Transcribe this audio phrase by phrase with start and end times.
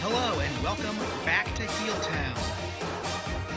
[0.00, 2.36] Hello and welcome back to Heel Town.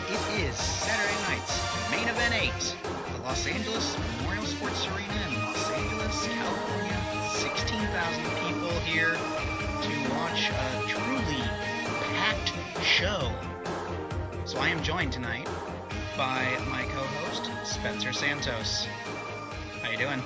[0.10, 2.76] It is Saturday night's main event eight,
[3.16, 7.00] the Los Angeles Memorial Sports Arena in Los Angeles, California.
[7.34, 11.42] 16,000 people here to watch a truly
[12.14, 12.54] packed
[12.84, 13.32] show.
[14.46, 15.48] So I am joined tonight
[16.18, 18.88] by my co-host Spencer Santos.
[19.82, 20.22] How you doing?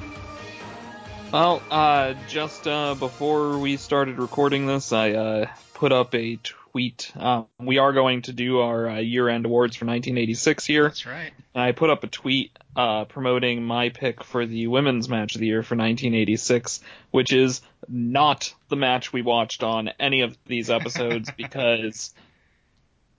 [1.32, 7.12] Well, uh, just uh, before we started recording this, I uh, put up a tweet.
[7.16, 10.84] Um, we are going to do our uh, year-end awards for 1986 here.
[10.84, 11.32] That's right.
[11.56, 15.48] I put up a tweet uh, promoting my pick for the women's match of the
[15.48, 16.82] year for 1986,
[17.12, 22.14] which is not the match we watched on any of these episodes because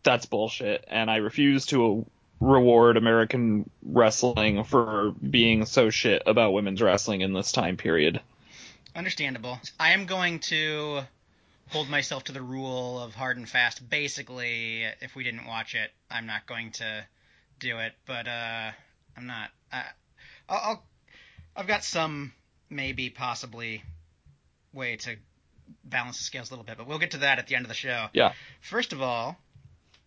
[0.03, 2.07] that's bullshit, and I refuse to
[2.41, 8.21] reward American wrestling for being so shit about women's wrestling in this time period.
[8.95, 9.59] Understandable.
[9.79, 11.03] I am going to
[11.69, 13.89] hold myself to the rule of hard and fast.
[13.89, 17.05] Basically, if we didn't watch it, I'm not going to
[17.59, 17.93] do it.
[18.07, 18.71] But uh,
[19.17, 19.51] I'm not.
[19.73, 19.85] I,
[20.49, 20.83] I'll, I'll.
[21.57, 22.33] I've got some
[22.71, 23.83] maybe possibly
[24.73, 25.17] way to
[25.85, 27.69] balance the scales a little bit, but we'll get to that at the end of
[27.69, 28.07] the show.
[28.13, 28.33] Yeah.
[28.61, 29.37] First of all,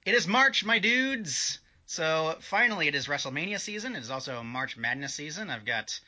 [0.06, 1.60] it is March, my dudes.
[1.92, 3.98] So finally, it is WrestleMania season.
[3.98, 5.50] It is also March Madness season.
[5.50, 6.00] I've got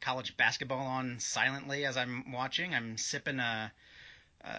[0.00, 2.72] college basketball on silently as I'm watching.
[2.72, 3.72] I'm sipping a,
[4.42, 4.54] a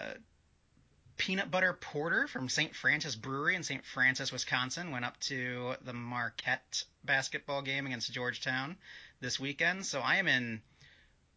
[1.16, 2.76] peanut butter porter from St.
[2.76, 3.82] Francis Brewery in St.
[3.82, 4.90] Francis, Wisconsin.
[4.90, 8.76] Went up to the Marquette basketball game against Georgetown
[9.20, 9.86] this weekend.
[9.86, 10.60] So I am in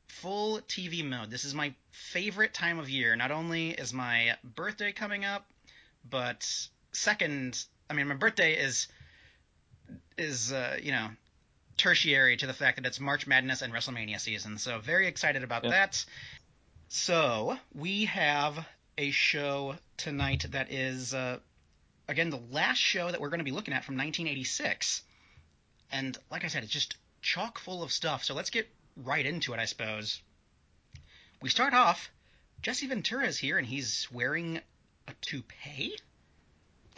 [0.08, 1.32] full TV mode.
[1.32, 3.16] This is my favorite time of year.
[3.16, 5.50] Not only is my birthday coming up,
[6.04, 6.46] but
[6.92, 8.90] second, I mean, my birthday is
[10.18, 11.10] is uh, you know
[11.78, 14.58] tertiary to the fact that it's March Madness and WrestleMania season.
[14.58, 15.70] So very excited about Yeah.
[15.72, 16.06] that.
[16.90, 18.66] So we have
[18.98, 21.38] a show tonight that is uh,
[22.08, 25.04] again the last show that we're going to be looking at from 1986,
[25.92, 28.24] and like I said, it's just chock full of stuff.
[28.24, 30.22] So let's get right into it, I suppose.
[31.42, 32.10] We start off.
[32.64, 34.60] Jesse Ventura is here, and he's wearing
[35.08, 35.96] a toupee.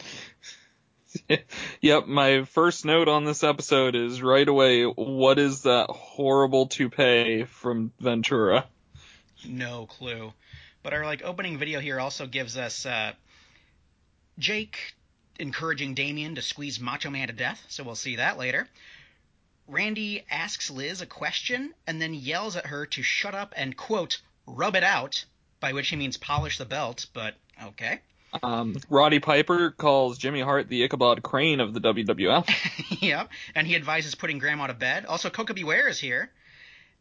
[1.80, 7.44] yep, my first note on this episode is right away, what is that horrible toupee
[7.44, 8.66] from Ventura?
[9.46, 10.32] No clue.
[10.82, 13.12] But our like opening video here also gives us uh,
[14.38, 14.94] Jake
[15.38, 18.68] encouraging Damien to squeeze Macho Man to death, so we'll see that later.
[19.66, 24.20] Randy asks Liz a question and then yells at her to shut up and quote
[24.46, 25.24] rub it out,
[25.60, 28.00] by which he means polish the belt, but okay.
[28.42, 32.48] Um, Roddy Piper calls Jimmy Hart the Ichabod Crane of the WWF.
[33.02, 35.04] yep, and he advises putting Grandma to bed.
[35.06, 35.64] Also, Koko B.
[35.64, 36.30] Ware is here,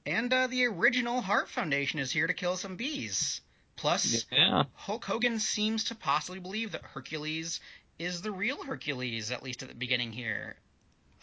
[0.06, 3.42] and uh, the original Hart Foundation is here to kill some bees.
[3.76, 4.64] Plus, Yeah.
[4.74, 7.60] Hulk Hogan seems to possibly believe that Hercules
[7.98, 10.56] is the real Hercules, at least at the beginning here.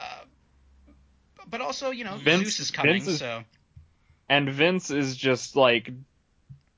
[0.01, 0.21] Uh,
[1.49, 3.45] but also, you know, Vince- Zeus is coming, is- so
[4.29, 5.91] And Vince is just like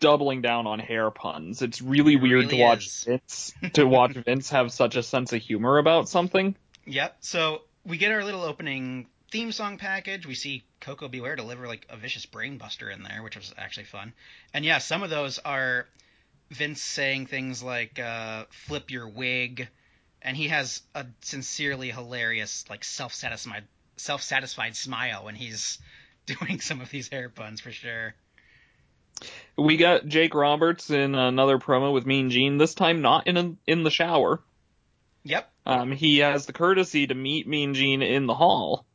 [0.01, 1.63] doubling down on hair puns.
[1.63, 3.05] It's really It weird to watch is.
[3.05, 6.55] Vince to watch Vince have such a sense of humor about something.
[6.87, 7.17] Yep.
[7.21, 10.27] So we get our little opening theme song package.
[10.27, 11.21] We see Koko B.
[11.21, 14.13] Ware deliver like a vicious brainbuster in there, which was actually fun.
[14.55, 15.87] And yeah, some of those are
[16.51, 19.69] Vince saying things like uh, "flip your wig,"
[20.23, 23.65] and he has a sincerely hilarious, like self-satisfied,
[23.97, 25.79] self-satisfied smile when he's
[26.27, 28.15] doing some of these hair puns for sure.
[29.57, 32.59] We got Jake Roberts in another promo with Mean Gene.
[32.59, 34.41] This time not in a, in the shower.
[35.25, 35.51] Yep.
[35.67, 38.87] Um, he has the courtesy to meet Mean Gene in the hall.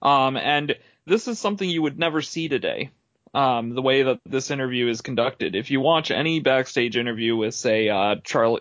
[0.00, 0.76] Um, and
[1.06, 2.90] this is something you would never see today.
[3.34, 5.56] Um, the way that this interview is conducted.
[5.56, 8.60] If you watch any backstage interview with, say, uh, Charlie,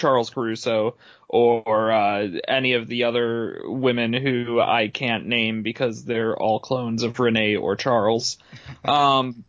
[0.00, 0.96] Charles Caruso
[1.28, 7.02] or uh, any of the other women who I can't name because they're all clones
[7.02, 8.38] of Renee or Charles.
[8.82, 9.44] Um,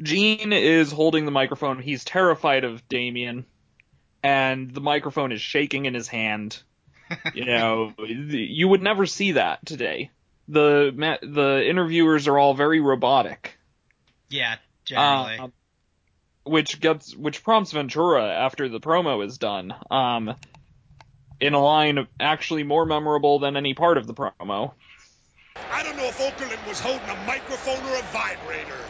[0.00, 1.80] Gene is holding the microphone.
[1.80, 3.46] He's terrified of Damien,
[4.22, 6.62] and the microphone is shaking in his hand.
[7.34, 10.10] You know, you would never see that today.
[10.48, 13.56] The ma- the interviewers are all very robotic.
[14.28, 14.56] Yeah.
[14.84, 15.38] Generally.
[15.38, 15.52] Um,
[16.42, 19.72] which gets which prompts Ventura after the promo is done.
[19.88, 20.34] Um,
[21.40, 24.72] in a line actually more memorable than any part of the promo.
[25.70, 28.84] I don't know if Okerlund was holding a microphone or a vibrator.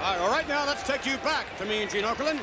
[0.00, 2.40] All right, all right, now let's take you back to Mean Gene Okerlund.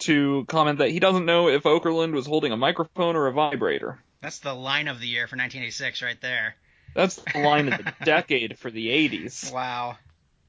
[0.00, 4.02] To comment that he doesn't know if Okerlund was holding a microphone or a vibrator.
[4.20, 6.54] That's the line of the year for 1986 right there.
[6.94, 9.52] That's the line of the decade for the 80s.
[9.52, 9.96] Wow.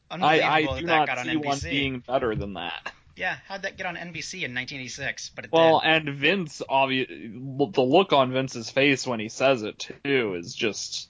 [0.09, 1.69] I, Unbelievable I that do that not got on see one NBC.
[1.69, 2.91] being better than that.
[3.15, 5.31] Yeah, how'd that get on NBC in 1986?
[5.35, 6.07] But it Well, did.
[6.07, 11.09] and Vince, obvi- the look on Vince's face when he says it too is just.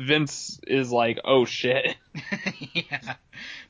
[0.00, 1.96] Vince is like, oh shit.
[2.74, 3.14] yeah.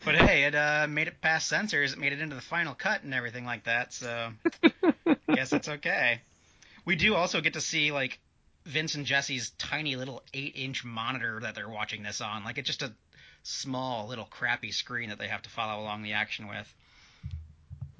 [0.05, 1.93] But hey, it uh, made it past censors.
[1.93, 3.93] It made it into the final cut and everything like that.
[3.93, 4.31] So
[5.07, 6.21] I guess it's okay.
[6.85, 8.19] We do also get to see like
[8.65, 12.45] Vince and Jesse's tiny little eight-inch monitor that they're watching this on.
[12.45, 12.93] Like it's just a
[13.43, 16.75] small little crappy screen that they have to follow along the action with.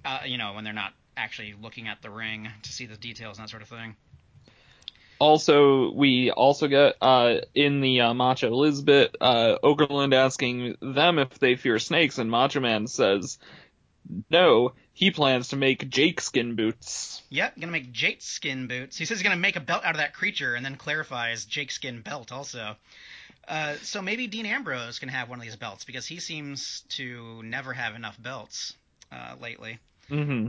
[0.05, 3.39] Uh, you know, when they're not actually looking at the ring to see the details
[3.39, 3.97] and that sort of thing.
[5.19, 11.19] Also, we also get uh, in the uh, Macho Liz bit, uh, Okerlund asking them
[11.19, 13.39] if they fear snakes, and Macho Man says,
[14.31, 17.23] no, he plans to make Jake skin boots.
[17.31, 18.97] Yep, gonna make Jake skin boots.
[18.97, 21.71] He says he's gonna make a belt out of that creature, and then clarifies Jake
[21.71, 22.77] skin belt also.
[23.47, 27.43] Uh, so maybe Dean Ambrose can have one of these belts because he seems to
[27.43, 28.75] never have enough belts
[29.11, 29.79] uh, lately.
[30.09, 30.49] hmm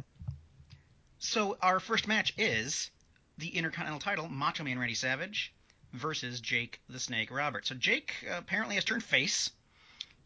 [1.19, 2.92] So our first match is
[3.39, 5.53] the Intercontinental title, Macho Man Randy Savage
[5.94, 7.69] versus Jake the Snake Roberts.
[7.69, 9.51] So Jake uh, apparently has turned face,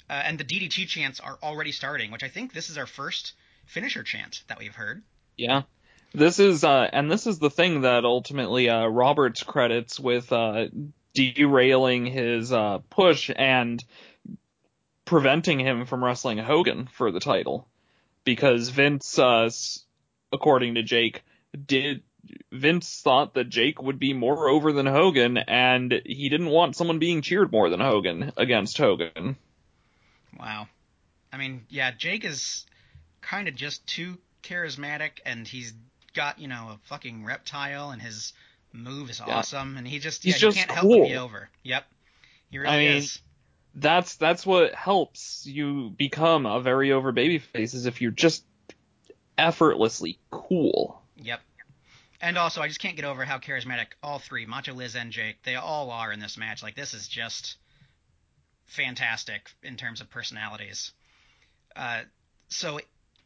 [0.09, 3.33] uh, and the DDT chants are already starting, which I think this is our first
[3.65, 5.03] finisher chant that we've heard.
[5.37, 5.63] Yeah.
[6.13, 10.67] This is, uh, and this is the thing that ultimately, uh, Roberts credits with, uh,
[11.13, 13.83] derailing his, uh, push and
[15.05, 17.67] preventing him from wrestling Hogan for the title.
[18.25, 19.19] Because Vince,
[20.31, 21.23] according to Jake,
[21.65, 22.03] did,
[22.51, 26.99] Vince thought that Jake would be more over than Hogan, and he didn't want someone
[26.99, 29.35] being cheered more than Hogan against Hogan.
[30.39, 30.67] Wow.
[31.31, 32.65] I mean, yeah, Jake is
[33.21, 35.73] kind of just too charismatic, and he's
[36.13, 38.33] got you know a fucking reptile, and his
[38.71, 39.35] move is Yeah.
[39.37, 41.19] awesome, and he just He's yeah, just you can't help but be cool.
[41.23, 41.49] over.
[41.63, 41.85] Yep,
[42.51, 43.19] he really I mean, is.
[43.75, 48.43] That's, that's what helps you become a very over babyface, is if you're just
[49.35, 51.01] effortlessly cool.
[51.17, 51.41] Yep.
[52.23, 55.43] And also, I just can't get over how charismatic all three, Macho Liz and Jake,
[55.43, 56.63] they all are in this match.
[56.63, 57.57] Like, this is just
[58.65, 60.93] fantastic in terms of personalities.
[61.75, 62.03] Uh,
[62.47, 62.79] so,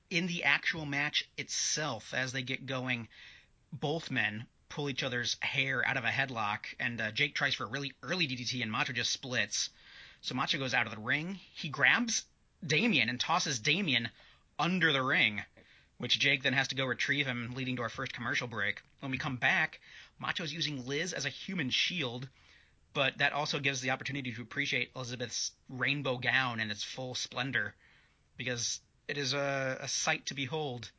[0.09, 3.07] in the actual match itself, as they get going,
[3.71, 7.65] both men pull each other's hair out of a headlock, and uh, Jake tries for
[7.65, 9.69] a really early DDT, and Macho just splits.
[10.21, 11.39] So Macho goes out of the ring.
[11.53, 12.25] He grabs
[12.65, 14.09] Damien and tosses Damien
[14.57, 15.43] under the ring
[15.97, 18.81] which Jake then has to go retrieve him, leading to our first commercial break.
[18.99, 19.79] When we come back,
[20.19, 22.27] Macho's using Liz as a human shield,
[22.93, 27.73] but that also gives the opportunity to appreciate Elizabeth's rainbow gown in its full splendor,
[28.37, 30.91] because it is a, a sight to behold.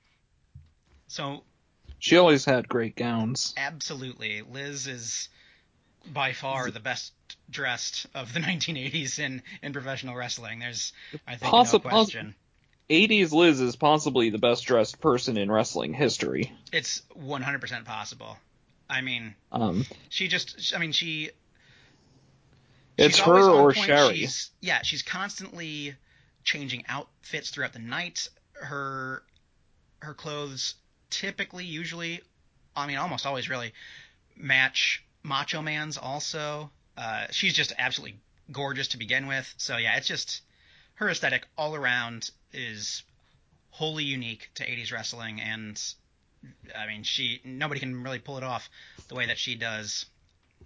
[1.06, 1.42] So,
[1.98, 3.54] She always had great gowns.
[3.56, 5.28] absolutely, Liz is
[6.12, 7.12] by far the best
[7.50, 10.60] dressed of the 1980s in, in professional wrestling.
[10.60, 10.92] There's,
[11.26, 12.34] I think, Possi- no question.
[12.90, 16.52] 80s Liz is possibly the best dressed person in wrestling history.
[16.72, 18.36] It's 100% possible.
[18.88, 21.30] I mean, Um, she just i mean she
[22.96, 23.86] it's her or point.
[23.86, 24.16] Sherry.
[24.16, 25.94] she's yeah she's constantly
[26.42, 29.22] changing outfits throughout the night her
[30.00, 30.74] her clothes
[31.10, 32.22] typically usually
[32.74, 33.72] i mean almost always really
[34.36, 38.18] match macho man's also uh, she's just absolutely
[38.50, 40.40] gorgeous to begin with so yeah it's just
[40.94, 43.02] her aesthetic all around is
[43.70, 45.82] wholly unique to 80s wrestling and
[46.76, 48.68] i mean she nobody can really pull it off
[49.08, 50.06] the way that she does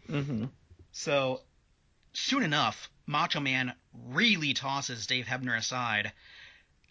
[0.07, 0.45] hmm
[0.93, 1.41] so
[2.13, 6.13] soon enough, Macho Man really tosses Dave Hebner aside,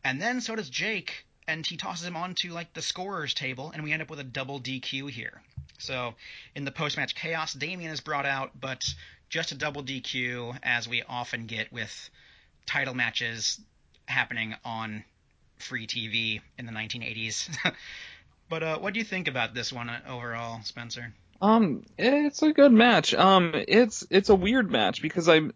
[0.03, 3.83] and then so does Jake, and he tosses him onto like the scorer's table, and
[3.83, 5.41] we end up with a double DQ here.
[5.77, 6.15] So
[6.55, 8.83] in the post-match chaos, Damien is brought out, but
[9.29, 12.09] just a double DQ, as we often get with
[12.65, 13.59] title matches
[14.11, 15.03] happening on
[15.57, 17.49] free TV in the 1980s.
[18.49, 21.13] but uh, what do you think about this one uh, overall, Spencer?
[21.41, 23.13] Um, it's a good match.
[23.15, 25.53] Um, it's it's a weird match because I'm.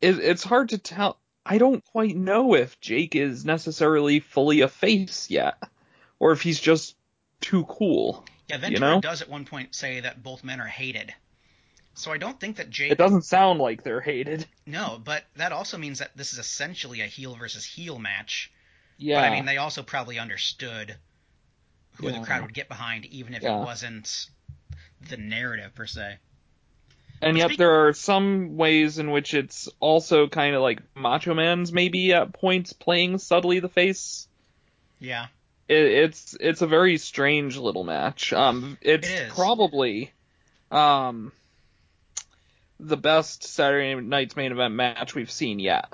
[0.00, 1.18] It, it's hard to tell.
[1.44, 5.56] I don't quite know if Jake is necessarily fully a face yet,
[6.18, 6.96] or if he's just
[7.42, 8.24] too cool.
[8.48, 9.00] Yeah, You Ventura know?
[9.00, 11.12] does at one point say that both men are hated.
[11.94, 12.90] So I don't think that Jake.
[12.92, 14.46] It doesn't sound like they're hated.
[14.66, 18.50] No, but that also means that this is essentially a heel versus heel match.
[18.98, 19.20] Yeah.
[19.20, 20.96] But I mean, they also probably understood
[21.96, 22.18] who Yeah.
[22.18, 23.60] the crowd would get behind, even if Yeah.
[23.60, 24.26] it wasn't
[25.08, 26.18] the narrative per se.
[27.22, 30.80] And But yet speak- there are some ways in which it's also kind of like
[30.96, 34.26] Macho Man's maybe at points playing subtly the face.
[34.98, 35.28] Yeah.
[35.68, 38.32] It, it's it's a very strange little match.
[38.32, 39.32] Um, it's It is.
[39.32, 40.12] probably,
[40.70, 41.32] um,
[42.80, 45.92] the best Saturday Night's main event match we've seen yet.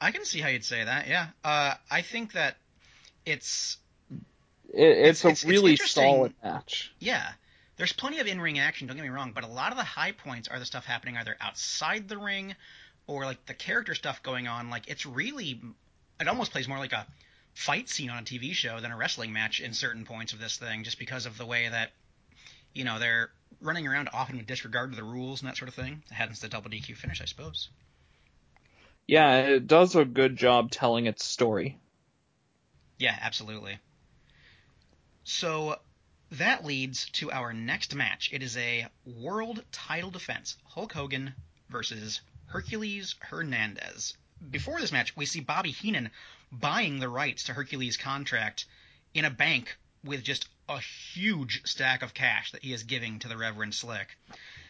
[0.00, 1.08] I can see how you'd say that.
[1.08, 1.26] Yeah.
[1.44, 2.56] Uh, I think that
[3.26, 3.76] it's
[4.10, 4.18] It,
[4.74, 6.02] it's, It's- it's- a it's really interesting.
[6.04, 6.92] solid match.
[6.98, 7.32] yeah.
[7.76, 8.86] There's plenty of in-ring action.
[8.86, 11.16] Don't get me wrong, but a lot of the high points are the stuff happening
[11.16, 12.54] either outside the ring,
[13.06, 14.68] or like the character stuff going on.
[14.68, 15.60] Like it's really,
[16.20, 17.06] it almost plays more like a
[17.54, 20.58] fight scene on a TV show than a wrestling match in certain points of this
[20.58, 21.90] thing, just because of the way that,
[22.74, 23.30] you know, they're
[23.60, 26.02] running around often with disregard to the rules and that sort of thing.
[26.10, 27.68] Hence the double DQ finish, I suppose.
[29.06, 31.78] Yeah, it does a good job telling its story.
[32.98, 33.78] Yeah, absolutely.
[35.24, 35.80] So
[36.32, 38.30] that leads to our next match.
[38.32, 41.34] It is a world title defense Hulk Hogan
[41.68, 44.16] versus Hercules Hernandez.
[44.50, 46.10] Before this match, we see Bobby Heenan
[46.52, 48.66] buying the rights to Hercules' contract
[49.12, 53.28] in a bank with just a huge stack of cash that he is giving to
[53.28, 54.16] the Reverend Slick.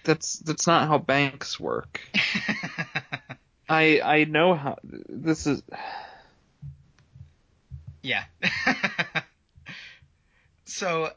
[0.02, 2.00] That's that's not how banks work.
[3.68, 5.62] I I know how this is.
[8.02, 8.24] Yeah.
[10.64, 11.10] so,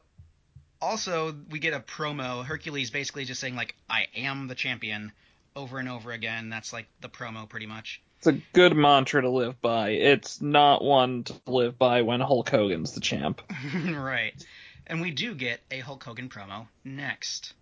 [0.82, 2.44] also, we get a promo.
[2.44, 5.14] Hercules basically just saying, like, I am the champion
[5.56, 6.50] over and over again.
[6.50, 8.02] That's, like, the promo, pretty much.
[8.18, 9.92] It's a good mantra to live by.
[9.92, 13.42] It's not one to live by when Hulk Hogan's the champ.
[13.86, 14.34] right.
[14.88, 17.54] And we do get a Hulk Hogan promo next.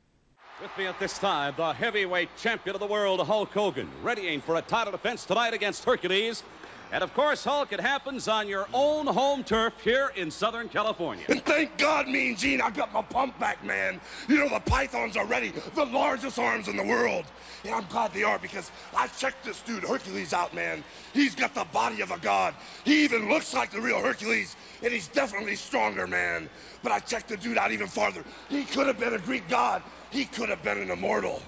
[0.62, 4.56] With me at this time, the heavyweight champion of the world, Hulk Hogan, readying for
[4.56, 6.44] a title defense tonight against Hercules.
[6.92, 11.24] And of course, Hulk, it happens on your own home turf here in Southern California.
[11.30, 14.02] And thank God, Mean Gene, I got my pump back, man.
[14.28, 17.24] You know, the Pythons are ready, the largest arms in the world.
[17.64, 20.84] And I'm glad they are because I checked this dude, Hercules, out, man.
[21.14, 22.56] He's got the body of a god.
[22.84, 26.50] He even looks like the real Hercules, and he's definitely stronger, man.
[26.84, 28.26] But I checked the dude out even farther.
[28.50, 31.42] He could have been a Greek god, he could have been an immortal.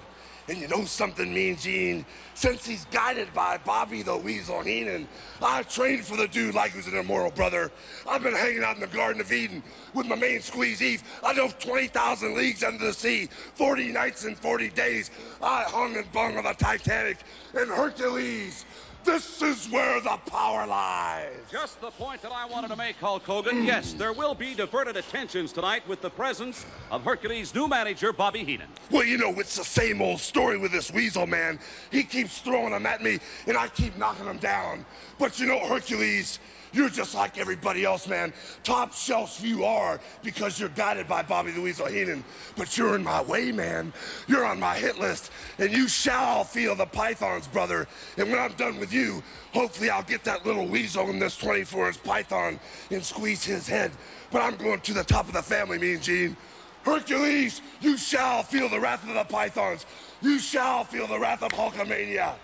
[0.46, 2.04] And you know something, Mean Gene?
[2.34, 5.08] Since he's guided by Bobby the Weasel Heenan,
[5.40, 7.72] I trained for the dude like he was an immortal brother.
[8.06, 9.62] I've been hanging out in the Garden of Eden
[9.94, 11.02] with my main squeeze Eve.
[11.22, 15.10] I dove 20,000 leagues under the sea, 40 nights and 40 days.
[15.40, 17.24] I hung and bung on the Titanic
[17.54, 18.66] and Hercules.
[19.04, 21.30] This is where the power lies.
[21.50, 23.64] Just the point that I wanted to make, Hulk Hogan.
[23.64, 28.44] Yes, there will be diverted attentions tonight with the presence of Hercules' new manager, Bobby
[28.44, 28.68] Heenan.
[28.90, 31.58] Well, you know, it's the same old story with this weasel man.
[31.90, 34.86] He keeps throwing them at me, and I keep knocking them down.
[35.18, 36.38] But you know, Hercules,
[36.74, 38.32] you're just like everybody else, man.
[38.62, 42.24] Top shelf you are because you're guided by Bobby the Weasel Heenan.
[42.56, 43.92] But you're in my way, man.
[44.26, 47.86] You're on my hit list, and you shall feel the pythons, brother.
[48.16, 52.02] And when I'm done with you, hopefully I'll get that little weasel in this 24-inch
[52.02, 52.58] python
[52.90, 53.92] and squeeze his head.
[54.30, 56.36] But I'm going to the top of the family, Mean Gene.
[56.84, 59.86] Hercules, you shall feel the wrath of the pythons.
[60.20, 62.34] You shall feel the wrath of Hulkamania.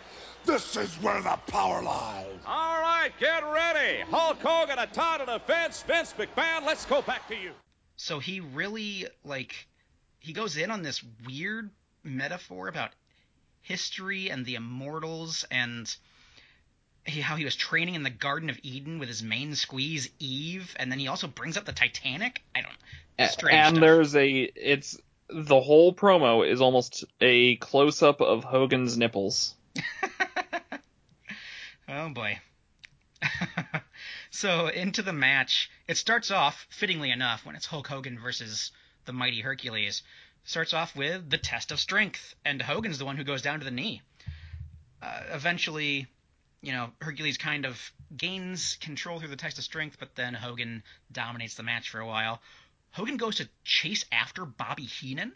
[0.44, 2.26] This is where the power lies.
[2.46, 4.00] All right, get ready.
[4.10, 5.82] Hulk Hogan, a title defense.
[5.82, 7.52] Vince McMahon, let's go back to you.
[7.96, 9.54] So he really, like,
[10.18, 11.70] he goes in on this weird
[12.02, 12.90] metaphor about
[13.62, 15.94] history and the immortals and
[17.04, 20.74] he, how he was training in the Garden of Eden with his main squeeze Eve,
[20.78, 22.42] and then he also brings up the Titanic.
[22.54, 22.74] I don't.
[23.18, 23.80] A- Strange and stuff.
[23.80, 29.54] there's a it's the whole promo is almost a close up of Hogan's nipples.
[31.92, 32.38] Oh boy.
[34.30, 38.70] so into the match, it starts off fittingly enough when it's Hulk Hogan versus
[39.06, 40.04] the mighty Hercules.
[40.44, 43.64] Starts off with the test of strength, and Hogan's the one who goes down to
[43.64, 44.02] the knee.
[45.02, 46.06] Uh, eventually,
[46.62, 50.84] you know, Hercules kind of gains control through the test of strength, but then Hogan
[51.10, 52.40] dominates the match for a while.
[52.92, 55.32] Hogan goes to chase after Bobby Heenan.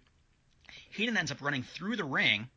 [0.91, 2.49] Heenan ends up running through the ring.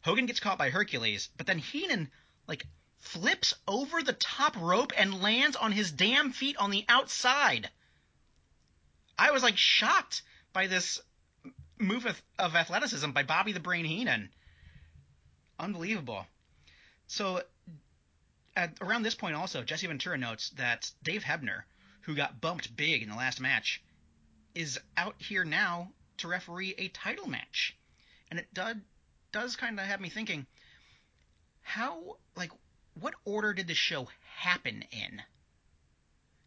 [0.00, 2.10] Hogan gets caught by Hercules, but then Heenan
[2.48, 2.66] like
[3.02, 7.68] flips over the top rope and lands on his damn feet on the outside.
[9.18, 11.00] I was like shocked by this
[11.78, 12.22] move of,
[12.54, 14.30] athleticism by Bobby the Brain Heenan.
[15.58, 16.26] Unbelievable.
[17.08, 17.42] So
[18.56, 21.64] at around this point also, Jesse Ventura notes that Dave Hebner,
[22.02, 23.82] who got bumped big in the last match,
[24.54, 27.76] is out here now to referee a title match.
[28.30, 28.76] And it does
[29.32, 30.46] does kind of have me thinking
[31.62, 32.52] how like
[32.94, 35.22] what order did the show happen in?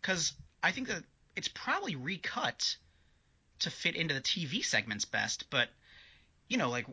[0.01, 1.03] Cuz I think that
[1.35, 2.77] it's probably recut
[3.59, 5.69] to fit into the TV segments best, but
[6.47, 6.85] you know, like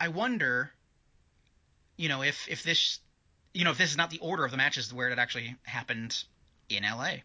[0.00, 0.72] I wonder
[1.96, 3.00] you know if if this
[3.52, 6.24] you know if this is not the order of the matches where it actually happened
[6.68, 7.16] in LA.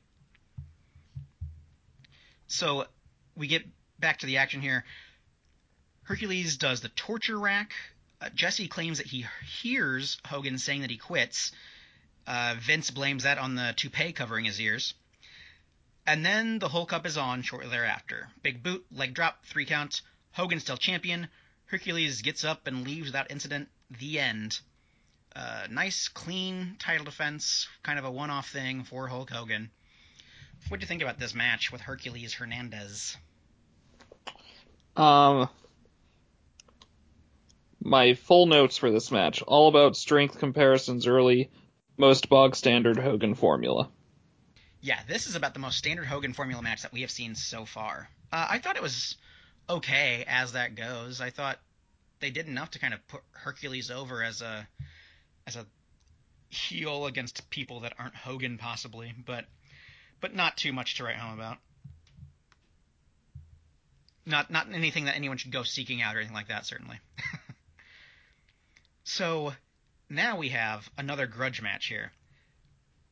[2.47, 2.85] So
[3.35, 3.65] we get
[3.99, 4.83] back to the action here.
[6.03, 7.71] Hercules does the torture rack
[8.23, 9.25] Uh, Jesse claims that he
[9.61, 11.51] hears Hogan saying that he quits.
[12.25, 14.93] Uh, Vince blames that on the toupee covering his ears.
[16.07, 18.29] And then the Hulk up is on shortly thereafter.
[18.41, 20.01] Big boot, leg drop, three count.
[20.31, 21.27] Hogan still champion.
[21.65, 23.67] Hercules gets up and leaves without incident.
[23.99, 24.59] The end.
[25.35, 29.69] Uh, nice, clean title defense, kind of a one-off thing for Hulk Hogan.
[30.69, 33.17] What do you think about this match with Hercules Hernandez?
[34.95, 35.49] Um,
[37.83, 41.51] my full notes for this match all about strength comparisons early,
[41.97, 43.89] most bog standard Hogan formula.
[44.81, 47.65] Yeah, this is about the most standard Hogan formula match that we have seen so
[47.65, 48.09] far.
[48.31, 49.15] Uh, I thought it was
[49.69, 51.21] okay as that goes.
[51.21, 51.59] I thought
[52.19, 54.67] they did enough to kind of put Hercules over as a
[55.45, 55.65] as a
[56.49, 59.45] heel against people that aren't Hogan possibly, but
[60.21, 61.57] but not too much to write home about.
[64.25, 66.99] Not not anything that anyone should go seeking out or anything like that, certainly.
[69.03, 69.53] so
[70.09, 72.11] now we have another grudge match here.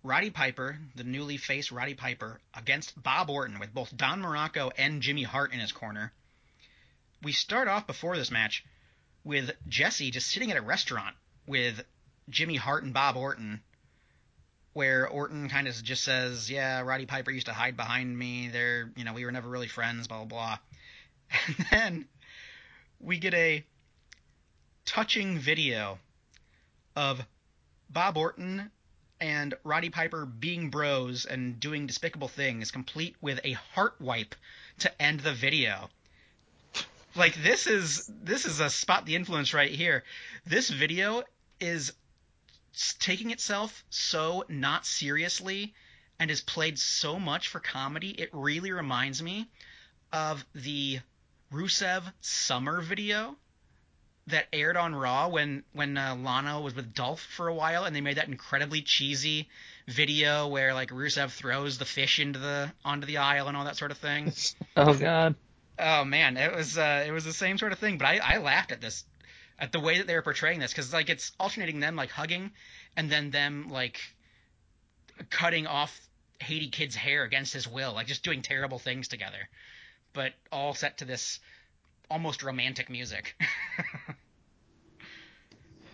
[0.03, 5.01] Roddy Piper, the newly faced Roddy Piper, against Bob Orton with both Don Muraco and
[5.01, 6.11] Jimmy Hart in his corner.
[7.21, 8.65] We start off before this match
[9.23, 11.83] with Jesse just sitting at a restaurant with
[12.29, 13.61] Jimmy Hart and Bob Orton,
[14.73, 18.47] where Orton kind of just says, "Yeah, Roddy Piper used to hide behind me.
[18.47, 20.57] They're, you know, we were never really friends." Blah blah blah.
[21.47, 22.09] And then
[22.99, 23.63] we get a
[24.85, 25.99] touching video
[26.95, 27.25] of
[27.89, 28.71] Bob Orton
[29.19, 34.35] and Roddy Piper being bros and doing despicable things, complete with a heart wipe
[34.79, 35.89] to end the video.
[37.15, 40.03] Like this is this is a spot the influence right here.
[40.45, 41.23] This video
[41.59, 41.93] is
[42.99, 45.73] taking itself so not seriously
[46.19, 48.11] and is played so much for comedy.
[48.11, 49.49] It really reminds me
[50.13, 50.99] of the
[51.51, 53.35] Rusev Summer video
[54.31, 57.95] that aired on Raw when when uh, Lana was with Dolph for a while, and
[57.95, 59.47] they made that incredibly cheesy
[59.87, 63.77] video where like Rusev throws the fish into the onto the aisle and all that
[63.77, 64.33] sort of thing.
[64.77, 65.35] oh God.
[65.79, 68.37] Oh man, it was uh, it was the same sort of thing, but I, I
[68.37, 69.05] laughed at this
[69.59, 72.51] at the way that they were portraying this because like it's alternating them like hugging
[72.97, 73.99] and then them like
[75.29, 75.97] cutting off
[76.39, 79.49] Haiti Kid's hair against his will, like just doing terrible things together,
[80.13, 81.39] but all set to this
[82.11, 83.35] almost romantic music.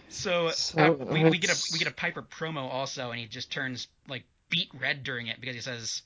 [0.09, 3.27] so, So, uh, we, we get a we get a Piper promo also, and he
[3.27, 6.01] just turns like beet red during it because he says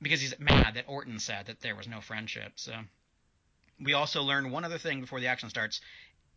[0.00, 2.52] because he's mad that Orton said that there was no friendship.
[2.56, 2.72] So
[3.80, 5.80] we also learn one other thing before the action starts.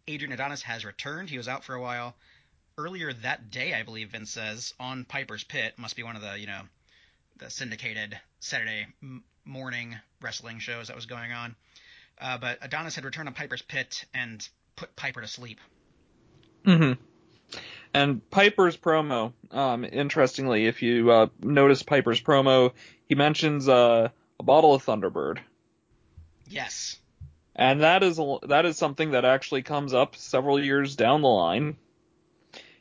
[0.07, 1.29] Adrian Adonis has returned.
[1.29, 2.15] He was out for a while.
[2.77, 6.39] Earlier that day, I believe Vince says on Piper's Pit must be one of the
[6.39, 6.61] you know
[7.37, 11.55] the syndicated Saturday m- morning wrestling shows that was going on.
[12.19, 15.59] Uh, but Adonis had returned to Piper's Pit and put Piper to sleep.
[16.65, 16.93] Mm-hmm.
[17.93, 22.71] And Piper's promo, um, interestingly, if you uh, notice Piper's promo,
[23.07, 25.39] he mentions uh, a bottle of Thunderbird,
[26.47, 26.97] Yes.
[27.55, 31.27] and that is a, that is something that actually comes up several years down the
[31.29, 31.77] line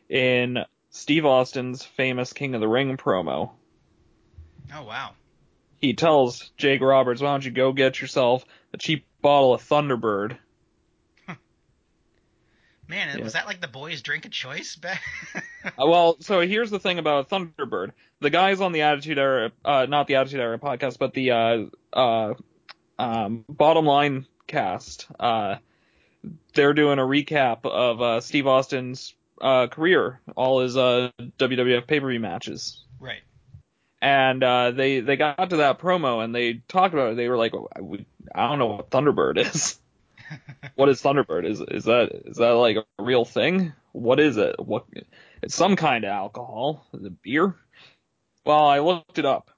[0.08, 3.50] in Steve Austin's famous King of the Ring promo.
[4.74, 5.12] Oh wow.
[5.80, 8.44] He tells Jake Roberts, "Why don't you go get yourself
[8.74, 10.36] a cheap bottle of Thunderbird?"
[12.88, 13.24] Man, Yeah.
[13.24, 14.76] was that like the boys' drink of choice?
[14.76, 15.02] back-
[15.64, 17.92] Uh, well, so here's the thing about Thunderbird.
[18.20, 21.64] The guys on the Attitude Era, uh, not the Attitude Era podcast, but the uh,
[21.94, 22.34] uh,
[22.98, 25.56] um, Bottom Line cast, uh,
[26.52, 32.20] they're doing a recap of uh, Steve Austin's uh, career, all his uh, WWF pay-per-view
[32.20, 32.84] matches.
[33.00, 33.22] right.
[34.04, 37.16] And uh, they they got to that promo and they talked about it.
[37.16, 37.54] They were like,
[38.34, 39.78] I don't know what Thunderbird is.
[40.74, 41.46] what is Thunderbird?
[41.48, 43.72] Is is that is that like a real thing?
[43.92, 44.56] What is it?
[44.58, 44.84] What?
[45.40, 46.86] It's some kind of alcohol.
[46.92, 47.56] Is it beer?
[48.44, 49.50] Well, I looked it up.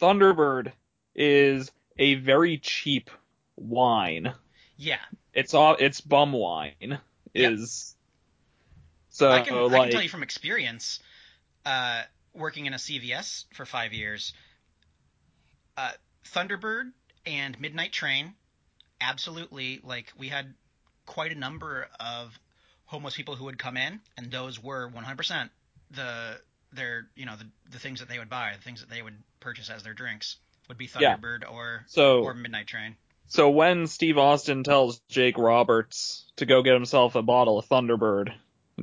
[0.00, 0.72] Thunderbird
[1.14, 3.10] is a very cheap
[3.56, 4.32] wine.
[4.78, 4.96] Yeah.
[5.34, 7.00] It's all it's bum wine.
[7.34, 7.52] Yep.
[7.52, 7.94] Is
[9.10, 11.00] so I can, I Uh, can tell you from experience,
[11.66, 12.04] uh,
[12.36, 14.32] working in a CVS for five years,
[15.76, 15.92] uh,
[16.34, 16.92] Thunderbird
[17.24, 18.34] and Midnight Train,
[19.00, 19.80] absolutely.
[19.82, 20.54] Like we had
[21.06, 22.38] quite a number of
[22.86, 25.50] homeless people who would come in, and those were 100%
[25.92, 26.40] the
[26.72, 29.16] their you know the the things that they would buy, the things that they would
[29.40, 30.36] purchase as their drinks
[30.68, 31.16] would be Yeah.
[31.16, 32.96] Thunderbird or so or Midnight Train.
[33.28, 38.32] So when Steve Austin tells Jake Roberts to go get himself a bottle of Thunderbird,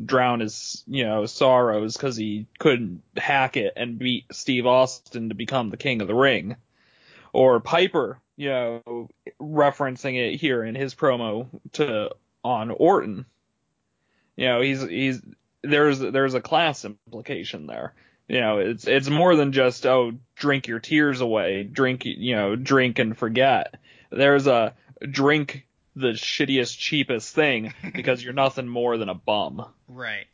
[0.06, 5.36] drown his, you know, sorrows because he couldn't hack it and beat Steve Austin to
[5.36, 6.56] become the king of the ring,
[7.32, 12.10] or Piper, you know, referencing it here in his promo to
[12.44, 13.26] on Orton,
[14.36, 15.22] You know, he's he's
[15.62, 17.94] there's there's a class implication there.
[18.28, 22.56] You know, it's it's more than just oh drink your tears away, drink you know
[22.56, 23.76] drink and forget.
[24.12, 29.66] There's a drink the shittiest cheapest thing because you're nothing more than a bum.
[29.88, 30.28] Right.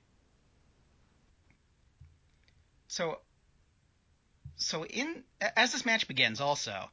[2.88, 3.20] So
[4.56, 5.24] so in
[5.56, 6.90] as this match begins also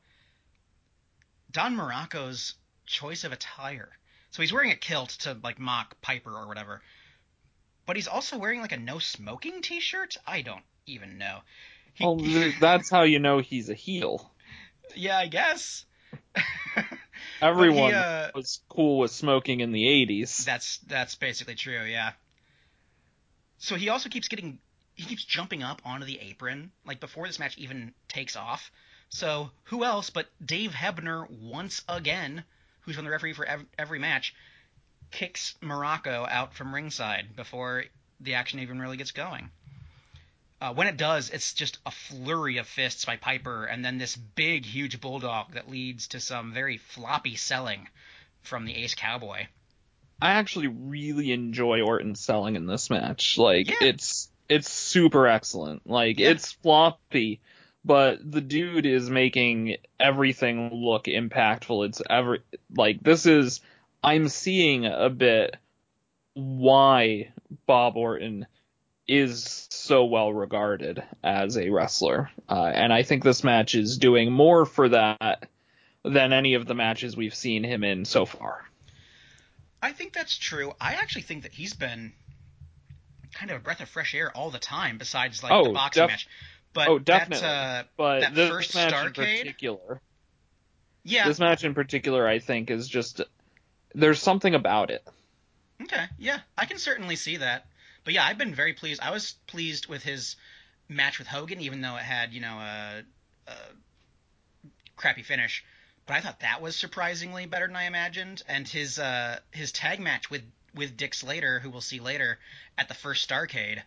[1.50, 2.54] Don Muraco's
[2.86, 3.90] choice of attire.
[4.30, 6.82] So he's wearing a kilt to like mock Piper or whatever.
[7.86, 10.16] But he's also wearing like a no smoking t-shirt?
[10.26, 11.38] I don't even know.
[11.94, 12.16] He, well,
[12.60, 14.30] that's how you know he's a heel.
[14.94, 15.84] Yeah, I guess.
[17.40, 20.44] Everyone he, uh, was cool with smoking in the 80s.
[20.44, 22.12] That's that's basically true, yeah.
[23.58, 24.58] So he also keeps getting
[24.94, 28.70] he keeps jumping up onto the apron like before this match even takes off.
[29.08, 32.44] So who else but Dave Hebner once again,
[32.80, 34.34] who's been the referee for every, every match,
[35.10, 37.84] kicks Muraco out from ringside before
[38.20, 39.50] the action even really gets going.
[40.60, 44.16] Uh, when it does, it's just a flurry of fists by Piper, and then this
[44.16, 47.88] big, huge bulldog that leads to some very floppy selling
[48.42, 49.46] from the Ace Cowboy.
[50.20, 53.36] I actually really enjoy Orton selling in this match.
[53.36, 53.88] Like yeah.
[53.88, 55.86] it's it's super excellent.
[55.86, 56.30] Like yeah.
[56.30, 57.40] it's floppy,
[57.84, 61.86] but the dude is making everything look impactful.
[61.86, 62.38] It's ever
[62.74, 63.60] like this is
[64.02, 65.56] I'm seeing a bit
[66.32, 67.32] why
[67.66, 68.46] Bob Orton
[69.08, 72.30] is so well regarded as a wrestler.
[72.48, 75.48] Uh, and I think this match is doing more for that
[76.04, 78.64] than any of the matches we've seen him in so far.
[79.82, 80.72] I think that's true.
[80.80, 82.12] I actually think that he's been
[83.32, 86.02] kind of a breath of fresh air all the time, besides like oh, the boxing
[86.02, 86.28] def- match.
[86.72, 87.42] But oh, definitely.
[87.42, 90.00] That, uh, but that this first match Starcade, in particular,
[91.04, 93.20] yeah, this match in particular, I think is just
[93.94, 95.06] there's something about it.
[95.82, 97.66] Okay, yeah, I can certainly see that.
[98.06, 99.02] But yeah, I've been very pleased.
[99.02, 100.36] I was pleased with his
[100.88, 103.02] match with Hogan, even though it had you know a,
[103.48, 103.54] a
[104.94, 105.64] crappy finish.
[106.06, 108.44] But I thought that was surprisingly better than I imagined.
[108.46, 110.42] And his uh, his tag match with
[110.72, 112.38] with Dick Slater, who we'll see later
[112.78, 113.82] at the first Starcade,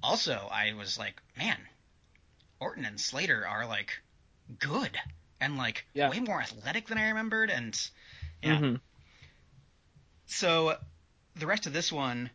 [0.00, 1.58] also I was like, man,
[2.60, 4.00] Orton and Slater are like
[4.60, 4.96] good
[5.40, 6.08] and like yeah.
[6.08, 7.50] way more athletic than I remembered.
[7.50, 7.76] And
[8.44, 8.58] yeah.
[8.58, 8.74] Mm-hmm.
[10.26, 10.76] So
[11.34, 12.30] the rest of this one,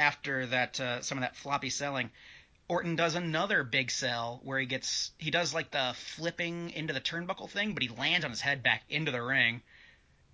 [0.00, 2.10] after that, uh, some of that floppy selling,
[2.68, 7.00] Orton does another big sell where he gets he does like the flipping into the
[7.00, 9.62] turnbuckle thing, but he lands on his head back into the ring.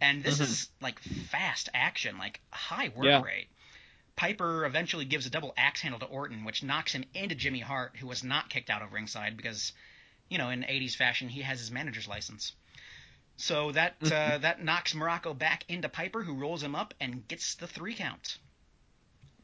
[0.00, 0.44] And this mm-hmm.
[0.44, 3.22] is like fast action, like high work yeah.
[3.22, 3.48] rate.
[4.14, 7.96] Piper eventually gives a double axe handle to Orton, which knocks him into Jimmy Hart,
[7.96, 9.72] who was not kicked out of ringside because,
[10.28, 12.52] you know, in 80s fashion, he has his manager's license.
[13.36, 14.42] So that uh, mm-hmm.
[14.42, 18.38] that knocks Muraco back into Piper, who rolls him up and gets the three count.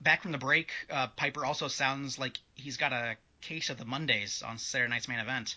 [0.02, 3.84] Back from the break, uh, Piper also sounds like he's got a case of the
[3.84, 5.54] Mondays on Saturday Night's main event.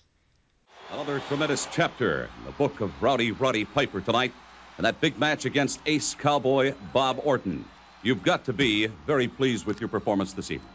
[0.91, 4.33] Another tremendous chapter in the book of Rowdy Roddy Piper tonight,
[4.77, 7.65] and that big match against Ace Cowboy Bob Orton.
[8.03, 10.69] You've got to be very pleased with your performance this evening.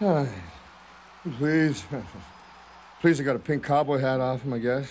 [0.00, 0.26] Uh,
[1.38, 1.82] please.
[3.02, 4.90] Please, I got a pink cowboy hat off him, I guess.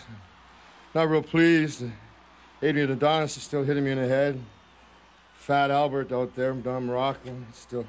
[0.93, 1.83] Not real pleased.
[2.61, 4.39] Adrian Adonis is still hitting me in the head.
[5.45, 7.85] Fat Albert out there, Don Muraco, still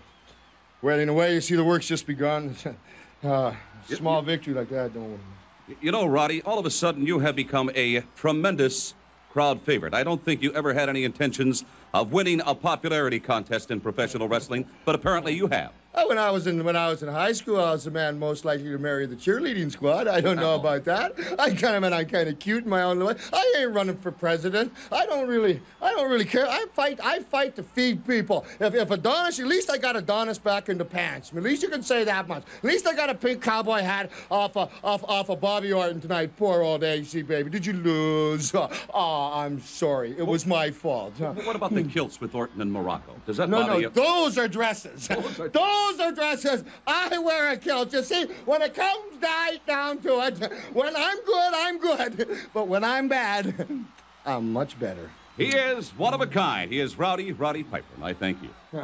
[0.82, 1.32] wailing away.
[1.32, 2.54] You see, the work's just begun.
[3.24, 3.54] uh,
[3.86, 5.76] small you, victory like that, don't worry.
[5.80, 8.92] You know, Roddy, all of a sudden you have become a tremendous
[9.30, 9.94] crowd favorite.
[9.94, 11.64] I don't think you ever had any intentions
[11.94, 15.72] of winning a popularity contest in professional wrestling, but apparently you have.
[15.98, 18.18] Oh, when I was in when I was in high school, I was the man
[18.18, 20.08] most likely to marry the cheerleading squad.
[20.08, 20.60] I don't know oh.
[20.60, 21.14] about that.
[21.38, 23.14] I kind of mean I'm kind of cute in my own way.
[23.32, 24.74] I ain't running for president.
[24.92, 26.46] I don't really I don't really care.
[26.46, 28.44] I fight I fight to feed people.
[28.60, 31.32] If if Adonis, at least I got Adonis back in the pants.
[31.34, 32.42] At least you can say that much.
[32.58, 36.02] At least I got a pink cowboy hat off of, off off of Bobby Orton
[36.02, 36.36] tonight.
[36.36, 37.48] Poor old AC baby.
[37.48, 38.54] Did you lose?
[38.54, 40.14] Oh, I'm sorry.
[40.18, 41.18] It was my fault.
[41.18, 43.14] What about the kilts with Orton and Muraco?
[43.24, 43.88] Does that no, bother no, you?
[43.88, 45.08] those are dresses.
[45.08, 46.64] Those are, those are dresses.
[46.86, 47.92] I wear a kilt.
[47.92, 50.38] You see, when it comes right down to it,
[50.72, 52.38] when I'm good, I'm good.
[52.52, 53.68] But when I'm bad,
[54.26, 55.10] I'm much better.
[55.36, 56.72] He is one of a kind.
[56.72, 58.50] He is Rowdy Roddy Piper, and I thank you.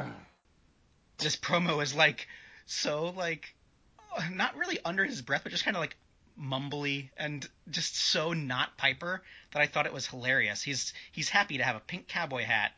[1.18, 2.28] this promo is like
[2.66, 3.54] so like
[4.30, 5.96] not really under his breath, but just kind of like
[6.40, 10.62] mumbly and just so not Piper that I thought it was hilarious.
[10.62, 12.72] He's he's happy to have a pink cowboy hat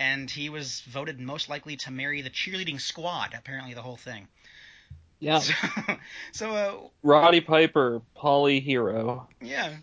[0.00, 3.34] and he was voted most likely to marry the cheerleading squad.
[3.38, 4.26] Apparently, the whole thing.
[5.20, 5.40] Yeah.
[5.50, 5.52] So,
[6.32, 9.28] so uh, Roddy Piper, Polly Hero.
[9.42, 9.76] Yeah.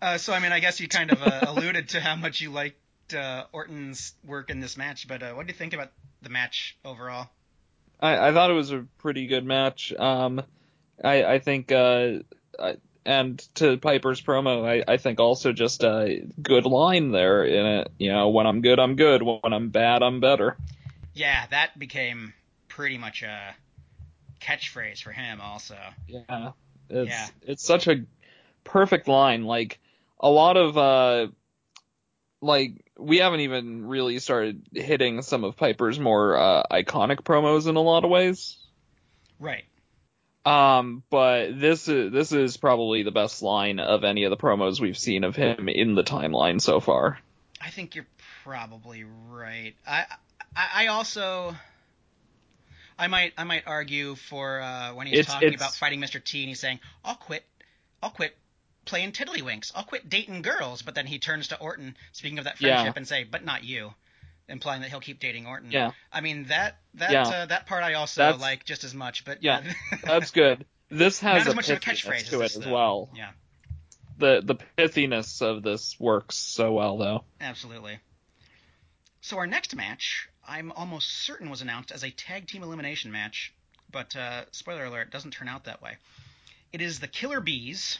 [0.00, 2.50] Uh, so I mean, I guess you kind of uh, alluded to how much you
[2.50, 2.76] liked
[3.14, 6.76] uh, Orton's work in this match, but uh, what do you think about the match
[6.84, 7.28] overall?
[7.98, 9.92] I, I thought it was a pretty good match.
[9.98, 10.42] Um,
[11.02, 12.18] I, I think, uh,
[12.58, 17.66] I, and to Piper's promo, I, I think also just a good line there in
[17.66, 17.92] it.
[17.98, 19.22] You know, when I'm good, I'm good.
[19.22, 20.56] When I'm bad, I'm better.
[21.14, 22.34] Yeah, that became
[22.68, 23.54] pretty much a
[24.40, 25.76] catchphrase for him also.
[26.06, 26.52] Yeah.
[26.88, 27.28] It's, Yeah.
[27.42, 28.04] it's such a
[28.64, 29.44] perfect line.
[29.44, 29.78] Like,
[30.18, 31.28] a lot of, uh,
[32.40, 37.76] like, we haven't even really started hitting some of Piper's more, uh, iconic promos in
[37.76, 38.56] a lot of ways.
[39.38, 39.64] Right.
[40.46, 44.80] Um, but this is this is probably the best line of any of the promos
[44.80, 47.18] we've seen of him in the timeline so far.
[47.60, 48.06] I think you're
[48.44, 49.74] probably right.
[49.86, 50.06] I
[50.56, 51.54] I, I also
[52.98, 56.22] I might I might argue for uh, when he's It's- talking it's- about fighting Mr.
[56.24, 57.44] T and he's saying, "I'll quit,
[58.02, 58.34] I'll quit
[58.86, 62.58] playing tiddlywinks, I'll quit dating girls," but then he turns to Orton, speaking of that
[62.60, 62.76] Yeah.
[62.76, 63.92] friendship, and say, "But not you,"
[64.50, 65.70] implying that he'll keep dating Orton.
[65.70, 65.92] Yeah.
[66.12, 67.22] I mean that that Yeah.
[67.28, 69.62] uh, that part I also That's- like just as much, but Yeah,
[70.04, 70.66] That's good.
[70.90, 72.72] This has not as a much of a catchphrase to as it this, as though.
[72.72, 73.10] well.
[73.14, 73.30] Yeah,
[74.18, 77.24] The the pithiness of this works so well though.
[77.40, 78.00] absolutely.
[79.22, 83.52] So our next match, I'm almost certain was announced as a tag team elimination match,
[83.90, 85.96] but uh, spoiler alert, doesn't turn out that way.
[86.72, 87.98] It is the Killer Bees,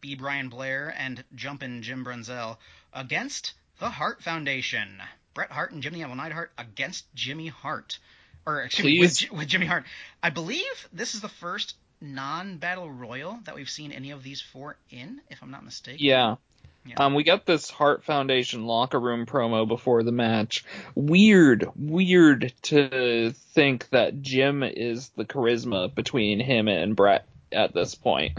[0.00, 0.14] B.
[0.14, 2.58] Brian Blair and Jumpin' Jim Brunzell
[2.92, 5.00] against the Hart Foundation.
[5.34, 7.98] Bret Hart and Jim the Anvil Neidhart against Jimmy Hart,
[8.46, 9.84] or excuse me, with, with Jimmy Hart.
[10.22, 14.76] I believe this is the first non-battle royal that we've seen any of these four
[14.90, 16.04] in, if I'm not mistaken.
[16.04, 16.36] Yeah.
[16.84, 16.96] Yeah.
[16.96, 20.64] Um, we got this Hart Foundation locker room promo before the match.
[20.96, 27.94] Weird, weird to think that Jim is the charisma between him and Bret at this
[27.94, 28.36] point.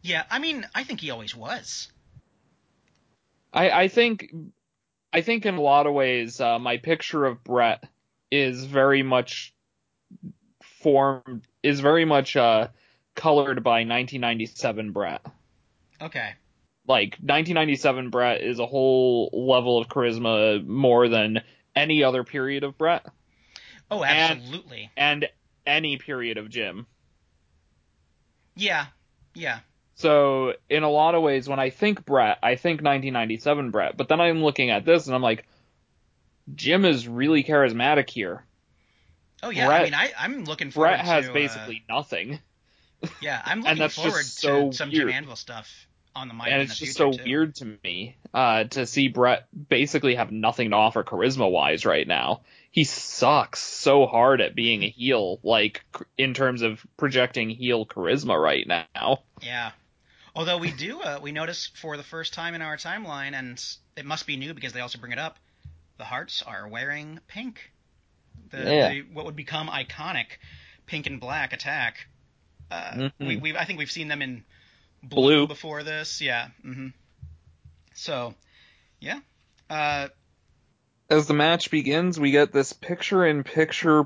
[0.00, 1.90] Yeah, I mean, I think he always was.
[3.52, 4.32] I, I think
[5.16, 7.82] I think in a lot of ways uh, my picture of Bret
[8.30, 9.54] is very much
[10.82, 12.68] formed is very much uh,
[13.14, 15.24] colored by 1997 Bret.
[16.02, 16.34] Okay.
[16.86, 21.40] Like 1997 Bret is a whole level of charisma more than
[21.74, 23.06] any other period of Bret
[23.90, 24.90] Oh, And- absolutely.
[24.96, 25.26] and
[25.66, 26.86] any period of Jim.
[28.54, 28.86] Yeah.
[29.34, 29.60] Yeah.
[29.96, 33.96] So in a lot of ways, when I think Bret, I think 1997 Bret.
[33.96, 35.46] But then I'm looking at this and I'm like,
[36.54, 38.44] Jim is really charismatic here.
[39.42, 39.68] Oh yeah.
[39.68, 42.40] I mean, I I'm looking forward Bret has to, uh, basically nothing,
[43.20, 45.08] yeah, I'm looking forward so to some Jim.
[45.08, 46.46] Anvil stuff on the mic.
[46.48, 47.22] and it's just so too.
[47.24, 52.06] weird to me uh, to see Bret basically have nothing to offer charisma wise right
[52.06, 52.42] now.
[52.70, 55.84] He sucks so hard at being a heel, like
[56.16, 59.22] in terms of projecting heel charisma right now.
[59.42, 59.72] Yeah.
[60.36, 63.58] Although we do, uh, we notice for the first time in our timeline, and
[63.96, 65.38] it must be new because they also bring it up.
[65.96, 67.72] The Harts are wearing pink.
[68.50, 68.88] The, Yeah.
[68.90, 70.26] the what would become iconic
[70.84, 72.06] pink and black attack.
[72.70, 73.40] Uh, we, Mhm.
[73.40, 74.44] we I think we've seen them in
[75.02, 75.46] blue, Blue.
[75.46, 76.20] before this.
[76.20, 76.48] Yeah.
[76.60, 76.88] hmm
[77.94, 78.34] So,
[79.00, 79.20] yeah.
[79.70, 80.08] Uh,
[81.08, 84.04] As the match begins, we get this picture in picture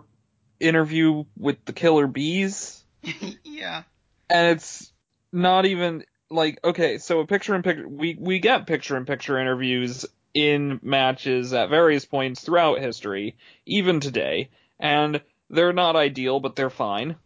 [0.60, 2.84] interview with the Killer Bees.
[3.44, 3.82] yeah.
[4.28, 4.92] and it's
[5.32, 9.38] not even like okay so a picture in picture we we get picture in picture
[9.38, 16.54] interviews in matches at various points throughout history even today and they're not ideal but
[16.54, 17.16] they're fine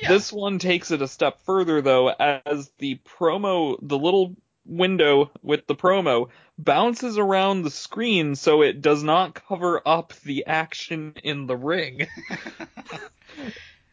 [0.00, 0.08] Yeah.
[0.08, 5.66] this one takes it a step further though as the promo the little window with
[5.66, 11.46] the promo bounces around the screen so it does not cover up the action in
[11.46, 12.06] the ring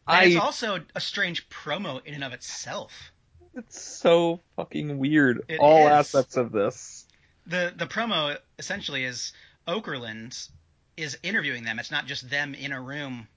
[0.08, 3.12] And it's also a strange promo in and of itself.
[3.56, 5.44] It's so fucking weird.
[5.48, 5.92] It All is.
[5.92, 7.06] aspects of this.
[7.48, 9.34] The the promo essentially is
[9.68, 10.50] Okerlund
[10.98, 11.80] is interviewing them.
[11.80, 13.28] It's not just them in a room,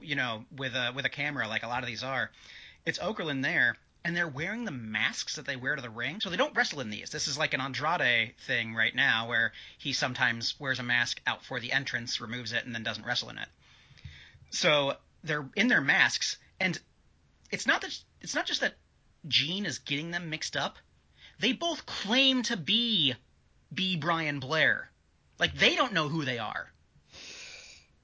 [0.00, 2.30] you know, with a with a camera like a lot of these are.
[2.86, 6.20] It's Okerlund there, and they're wearing the masks that they wear to the ring.
[6.20, 7.10] So they don't wrestle in these.
[7.10, 11.44] This is like an Andrade thing right now, where he sometimes wears a mask out
[11.44, 13.48] for the entrance, removes it, and then doesn't wrestle in it.
[14.50, 16.78] So they're in their masks, and
[17.50, 18.74] it's not that it's not just that
[19.26, 20.76] Gene is getting them mixed up.
[21.40, 23.14] They both claim to be
[23.72, 23.96] B.
[23.96, 24.90] Brian Blair.
[25.38, 26.70] Like they don't know who they are.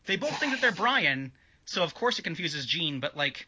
[0.07, 1.33] They both think that they're Brian,
[1.65, 3.01] so of course it confuses Gene.
[3.01, 3.47] But like,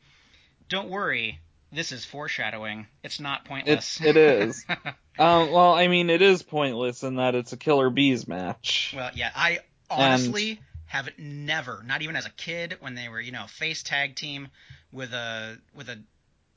[0.68, 1.38] don't worry,
[1.70, 2.86] this is foreshadowing.
[3.02, 4.00] It's not pointless.
[4.00, 4.64] It- it is.
[5.18, 8.92] Um, well, I mean, it is pointless in that it's a Killer Bees match.
[8.94, 13.32] Well, yeah, I honestly have never, not even as a kid, when they were, you
[13.32, 14.48] know, face tag team
[14.92, 15.98] with a with a,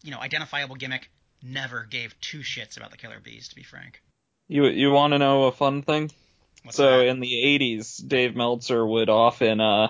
[0.03, 1.09] you know, identifiable gimmick,
[1.41, 3.49] never gave two shits about the Killer Bees.
[3.49, 4.01] To be frank.
[4.47, 6.11] You you want to know a fun thing?
[6.63, 7.07] What's so that?
[7.07, 9.89] in the 80s, Dave Meltzer would often uh,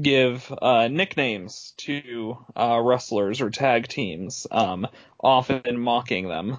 [0.00, 4.86] give uh, nicknames to uh, wrestlers or tag teams, um,
[5.18, 6.58] often mocking them.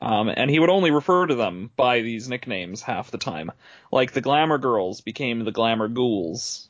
[0.00, 3.52] Um, and he would only refer to them by these nicknames half the time.
[3.92, 6.68] Like the Glamour Girls became the Glamour Ghouls.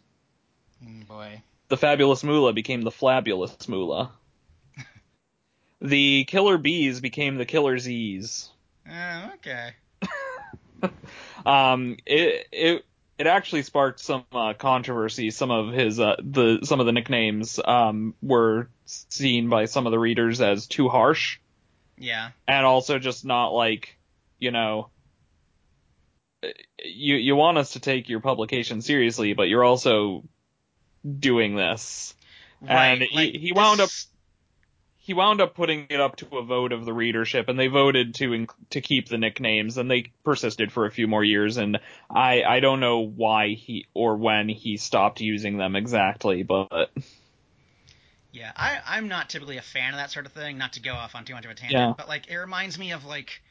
[0.85, 1.43] Mm, boy.
[1.69, 4.13] The Fabulous Moolah became the Flabulous Moolah.
[5.83, 8.51] The Killer Bees became the Killer Z's.
[8.91, 9.71] Uh, okay.
[11.45, 12.85] Um, it it
[13.19, 15.31] it actually sparked some uh, controversy.
[15.31, 19.91] Some of his uh, the some of the nicknames um, were seen by some of
[19.91, 21.39] the readers as too harsh,
[21.99, 22.31] Yeah.
[22.47, 23.97] and also just not like
[24.39, 24.89] you know.
[26.85, 30.25] You you want us to take your publication seriously, but you're also
[31.05, 32.15] doing this.
[32.61, 32.87] Right.
[32.87, 33.91] And he- like, he wound up-
[35.05, 38.15] he wound up putting it up to a vote of the readership, and they voted
[38.17, 41.57] to inc- to keep the nicknames, and they persisted for a few more years.
[41.57, 46.91] And I I don't know why he or when he stopped using them exactly, but
[48.31, 50.57] Yeah, I, I'm not typically a fan of that sort of thing.
[50.57, 51.95] Not to go off on too much of a tangent, Yeah.
[51.97, 53.43] but like it reminds me of like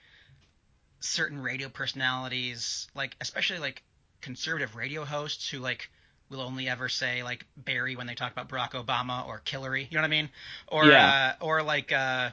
[1.02, 3.84] certain radio personalities, like especially like
[4.22, 5.90] conservative radio hosts who like
[6.32, 9.88] will only ever say like Barry when they talk about Barack Obama or Hillary.
[9.90, 10.30] You know what I mean?
[10.68, 11.36] Or Yeah.
[11.40, 12.32] uh, or like uh,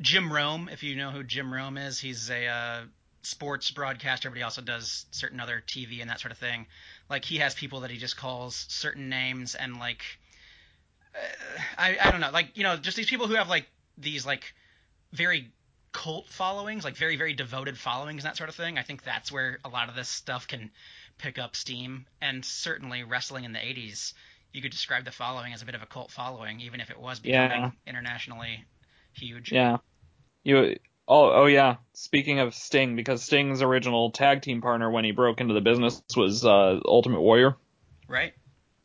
[0.00, 2.80] Jim Rome, if you know who Jim Rome is, he's a uh,
[3.22, 6.66] sports broadcaster, but he also does certain other TV and that sort of thing.
[7.08, 10.02] Like he has people that he just calls certain names and like
[11.14, 11.18] uh,
[11.78, 13.66] I I don't know, like you know, just these people who have like
[13.96, 14.52] these like
[15.12, 15.50] very
[15.92, 18.78] cult followings, like very very devoted followings and that sort of thing.
[18.78, 20.70] I think that's where a lot of this stuff can
[21.20, 24.12] pick up steam, and certainly wrestling in the '80s,
[24.52, 26.98] you could describe the following as a bit of a cult following, even if it
[26.98, 27.70] was becoming Yeah.
[27.86, 28.64] internationally
[29.12, 29.52] huge.
[29.52, 29.78] yeah,
[30.44, 30.76] you.
[31.08, 31.76] Oh, oh yeah.
[31.92, 36.00] Speaking of Sting, because Sting's original tag team partner when he broke into the business
[36.16, 37.56] was uh, Ultimate Warrior.
[38.06, 38.32] Right?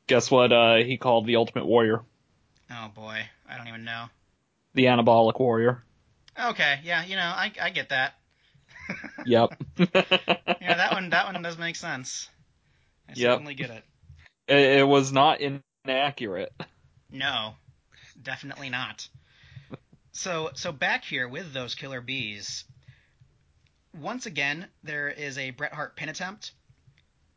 [0.07, 0.51] Guess what?
[0.51, 2.01] Uh, he called the Ultimate Warrior
[2.71, 4.05] Oh boy, I don't even know.
[4.73, 5.83] the Anabolic Warrior.
[6.37, 8.15] Okay, yeah, you know, I I get that.
[9.23, 9.51] Yep.
[10.61, 12.29] Yeah, that one that one does make sense.
[13.09, 13.15] I Yep.
[13.15, 13.83] certainly get it.
[14.47, 15.39] it, it was not
[15.85, 16.53] inaccurate.
[17.11, 17.55] No,
[18.21, 19.07] definitely not.
[20.13, 22.65] So so back here with those killer bees,
[23.93, 26.53] once again there is a Bret Hart pin attempt,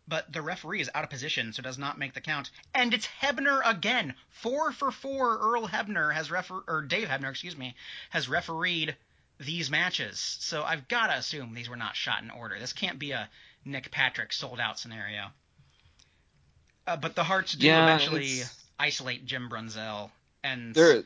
[0.06, 2.50] but the referee is out of position, so does not make the count.
[2.74, 5.38] And it's Hebner again, four for four.
[5.38, 7.74] Earl Hebner has refer or Dave Hebner, excuse me,
[8.10, 8.96] has refereed
[9.40, 10.18] these matches.
[10.40, 12.56] So I've got to assume these were not shot in order.
[12.58, 13.28] This can't be a
[13.64, 15.26] Nick Patrick sold out scenario.
[16.86, 20.10] Uh, but the Harts do Yeah, eventually it's- isolate Jim Brunzell,
[20.42, 21.02] and There,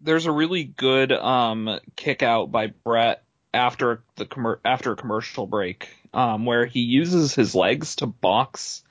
[0.00, 3.22] there's a really good um kick out by Bret
[3.52, 8.82] after the commer- after a commercial break, um, where he uses his legs to box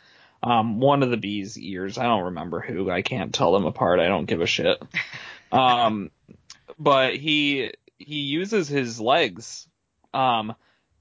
[0.43, 1.97] um one of the bees' ears.
[1.97, 2.91] I don't remember who.
[2.91, 3.99] I can't tell them apart.
[3.99, 4.81] I don't give a shit.
[5.51, 6.11] Um,
[6.77, 9.67] but he he uses his legs
[10.13, 10.53] um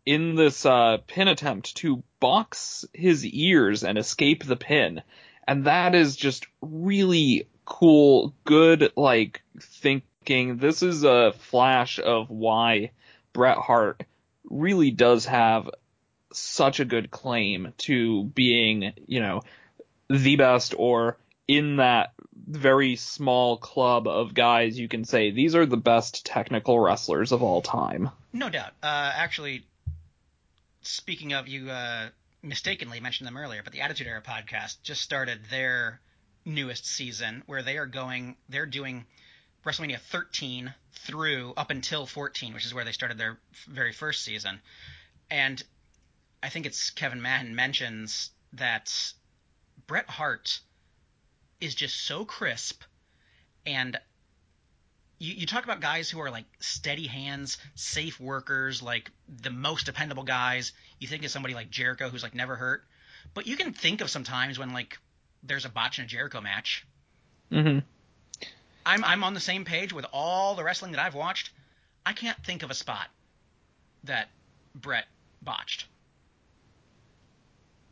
[0.06, 5.02] in this uh pin attempt to box his ears and escape the pin.
[5.46, 10.56] And that is just really cool, good, like, thinking.
[10.56, 12.92] This is a flash of why
[13.34, 14.04] Bret Hart
[14.48, 15.68] really does have
[16.32, 19.42] such a good claim to being, you know,
[20.08, 22.13] the best or in that
[22.46, 27.42] very small club of guys you can say these are the best technical wrestlers of
[27.42, 28.10] all time.
[28.32, 28.72] No doubt.
[28.82, 29.64] Uh, actually,
[30.82, 32.08] speaking of, you uh,
[32.42, 36.00] mistakenly mentioned them earlier, but the Attitude Era podcast just started their
[36.44, 39.06] newest season where they are going, they're doing
[39.64, 44.60] WrestleMania 13 through up until 14, which is where they started their very first season.
[45.30, 45.62] And
[46.42, 49.14] I think it's Kevin Madden mentions that
[49.86, 50.60] Bret Hart
[51.60, 52.82] is just so crisp
[53.66, 53.98] and
[55.18, 59.10] you, you talk about guys who are like steady hands, safe workers, like
[59.42, 60.72] the most dependable guys.
[60.98, 62.84] You think of somebody like Jericho who's like never hurt,
[63.32, 64.98] but you can think of some times when like
[65.42, 66.86] there's a botch in a Jericho match.
[67.50, 67.80] Mm-hmm.
[68.86, 71.50] I'm I'm on the same page with all the wrestling that I've watched.
[72.04, 73.06] I can't think of a spot
[74.04, 74.28] that
[74.74, 75.06] Bret
[75.40, 75.86] botched.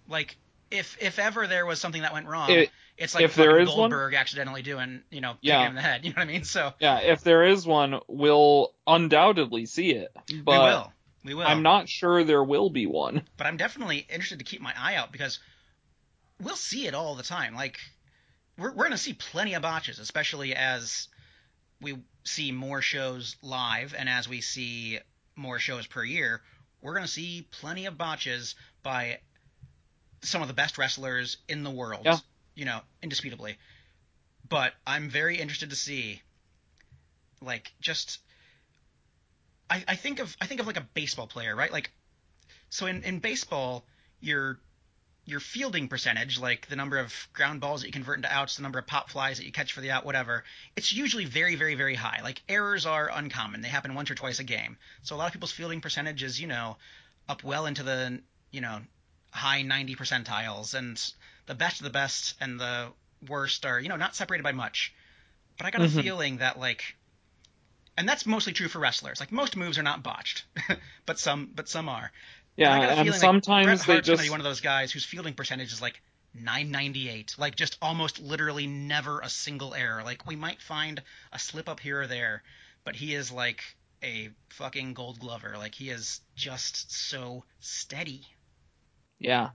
[0.09, 0.37] Like
[0.71, 2.71] if if ever there was something that went wrong, It-
[3.03, 5.63] it's like if there is is one- Goldberg accidentally doing you know Yeah.
[5.63, 6.05] him in the head.
[6.05, 6.45] You know what I mean?
[6.45, 10.11] So Yeah, if there is one, we'll undoubtedly see it.
[10.15, 10.93] But we will.
[11.25, 11.47] We will.
[11.47, 13.23] I'm not sure there will be one.
[13.37, 15.39] but I'm definitely interested to keep my eye out because
[16.41, 17.55] we'll see it all the time.
[17.55, 17.79] Like
[18.59, 21.09] we're we're gonna see plenty of botches, especially as
[21.81, 24.99] we see more shows live and as we see
[25.37, 26.41] more shows per year.
[26.81, 29.21] We're gonna see plenty of botches by
[30.23, 32.03] some of the best wrestlers in the world.
[32.05, 32.19] Yeah.
[32.55, 33.59] You know, indisputably.
[34.49, 36.23] But I'm very interested to see,
[37.41, 38.19] like, just.
[39.71, 41.73] I, I think of I think of like a baseball player, right?
[41.73, 41.91] Like,
[42.69, 43.87] so in, in baseball,
[44.21, 44.59] your
[45.25, 48.63] your fielding percentage, like the number of ground balls that you convert into outs, the
[48.63, 50.43] number of pop flies that you catch for the out, whatever,
[50.75, 52.21] it's usually very, very, very high.
[52.23, 54.77] Like errors are uncommon; they happen once or twice a game.
[55.03, 56.77] So a lot of people's fielding percentage is, you know,
[57.29, 58.81] up well into the you know
[59.31, 61.01] high 90 percentiles, and
[61.47, 62.89] the best of the best and the
[63.29, 64.95] worst are you know not separated by much.
[65.59, 65.99] But I got Mhm.
[65.99, 66.97] a feeling that like,
[67.97, 69.21] and that's mostly true for wrestlers.
[69.21, 70.45] Like most moves are not botched,
[71.07, 72.11] but some but some are.
[72.57, 74.45] Yeah, I got a and feeling like sometimes Bret they Hart's just be one of
[74.45, 76.01] those guys whose fielding percentage is like
[76.35, 80.03] 998, like just almost literally never a single error.
[80.03, 82.43] Like we might find a slip up here or there,
[82.85, 83.63] but he is like
[84.03, 85.55] a fucking gold glover.
[85.57, 88.27] Like he is just so steady.
[89.19, 89.51] Yeah.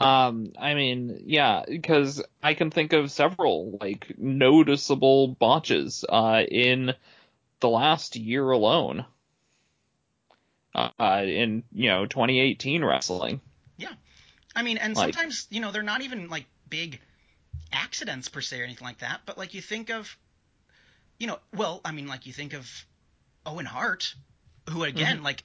[0.00, 6.94] Um, I mean, yeah, because I can think of several like noticeable botches uh, in
[7.60, 9.04] the last year alone.
[10.72, 13.40] Uh, in you know 2018 wrestling.
[13.76, 13.92] Yeah,
[14.54, 17.00] I mean, and Like- sometimes you know they're not even like big
[17.72, 20.16] accidents per se or anything like that, but like you think of,
[21.18, 22.70] you know, well, I mean, like you think of
[23.44, 24.14] Owen Hart,
[24.70, 25.24] who again, Mm-hmm.
[25.24, 25.44] like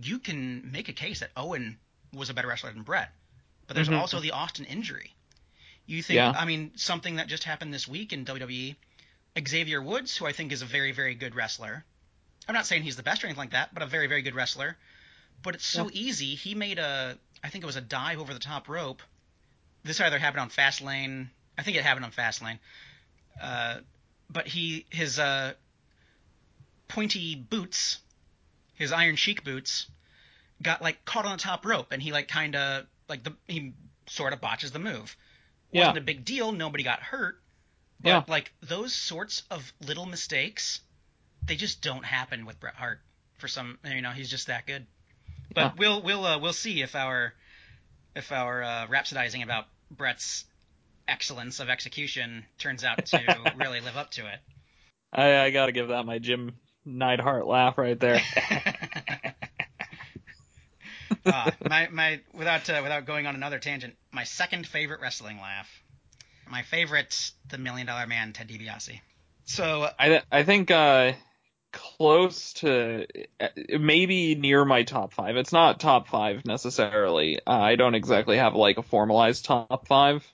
[0.00, 1.76] you can make a case that Owen
[2.12, 3.10] was a better wrestler than Bret,
[3.66, 3.98] but there's Mhm.
[3.98, 5.14] also the Austin injury.
[5.86, 6.30] You think, Yeah.
[6.30, 8.76] I mean, something that just happened this week in WWE,
[9.46, 11.84] Xavier Woods, who I think is a very, very good wrestler.
[12.48, 14.34] I'm not saying he's the best or anything like that, but a very, very good
[14.34, 14.76] wrestler.
[15.42, 16.34] But it's so easy.
[16.34, 19.02] He made a, I think it was a dive over the top rope.
[19.82, 21.28] This either happened on Fastlane.
[21.58, 22.58] I think it happened on Fastlane.
[23.40, 23.80] Uh,
[24.30, 25.52] but he, his uh,
[26.88, 27.98] pointy boots,
[28.74, 29.86] his Iron Sheik boots,
[30.62, 33.72] got like caught on the top rope, and he like kind of like the he
[34.06, 35.16] sort of botches the move.
[35.72, 35.82] Yeah.
[35.88, 36.52] Wasn't a big deal.
[36.52, 37.36] Nobody got hurt.
[38.00, 38.22] But Yeah.
[38.28, 40.80] like those sorts of little mistakes,
[41.46, 43.00] they just don't happen with Bret Hart.
[43.38, 44.86] For some, you know, he's just that good.
[45.54, 45.72] But Yeah.
[45.78, 47.34] we'll we'll uh, we'll see if our
[48.14, 50.44] if our uh, rhapsodizing about Bret's
[51.06, 54.38] excellence of execution turns out to really live up to it.
[55.12, 56.52] I, I gotta give that my Jim
[56.84, 58.20] Neidhart laugh right there.
[61.26, 65.68] uh, my my without uh, without going on another tangent, my second favorite wrestling laugh.
[66.48, 69.00] My favorite, the Million Dollar Man, Ted DiBiase.
[69.44, 71.12] So I th- I think uh,
[71.72, 73.06] close to
[73.40, 73.48] uh,
[73.78, 75.36] maybe near my top five.
[75.36, 77.38] It's not top five necessarily.
[77.46, 80.26] Uh, I don't exactly have like a formalized top five,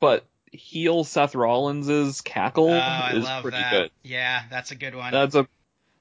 [0.00, 3.70] but heel Seth Rollins's cackle oh, I is love pretty that.
[3.70, 3.90] good.
[4.02, 5.12] Yeah, that's a good one.
[5.12, 5.46] That's a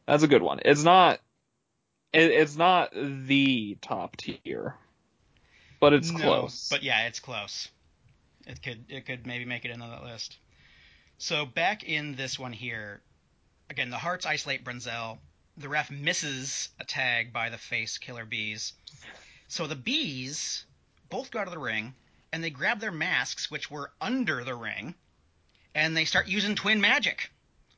[0.06, 0.60] that's a good one.
[0.66, 1.20] It's not
[2.14, 4.76] it, it's not the top tier,
[5.80, 6.70] but it's No, close.
[6.70, 7.70] But yeah, it's close.
[8.48, 10.38] It could it could maybe make it into that list.
[11.18, 13.02] So back in this one here,
[13.70, 15.20] again the Harts isolate Brunzell.
[15.58, 18.74] The ref misses a tag by the face Killer Bees.
[19.50, 20.66] So the Bees
[21.10, 21.94] both go out of the ring
[22.32, 24.96] and they grab their masks, which were under the ring,
[25.76, 27.32] and they start using twin magic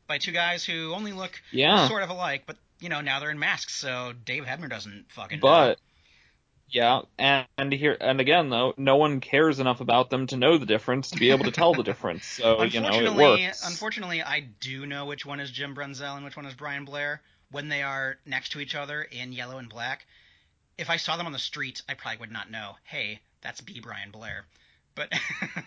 [0.08, 3.32] by two guys who only look yeah, sort of alike, but you know now they're
[3.32, 5.40] in masks, so Dave Hebner doesn't fucking.
[5.40, 5.42] know.
[5.42, 5.80] but
[6.70, 10.58] yeah, and, and here and again though, no one cares enough about them to know
[10.58, 12.26] the difference to be able to tell the difference.
[12.26, 13.68] So you know it unfortunately, works.
[13.68, 17.22] unfortunately, I do know which one is Jim Brunzell and which one is Brian Blair
[17.52, 20.06] when they are next to each other in yellow and black.
[20.78, 22.76] If I saw them on the street, I probably would not know.
[22.84, 23.82] Hey, that's B.
[23.82, 24.46] Brian Blair.
[24.96, 25.12] But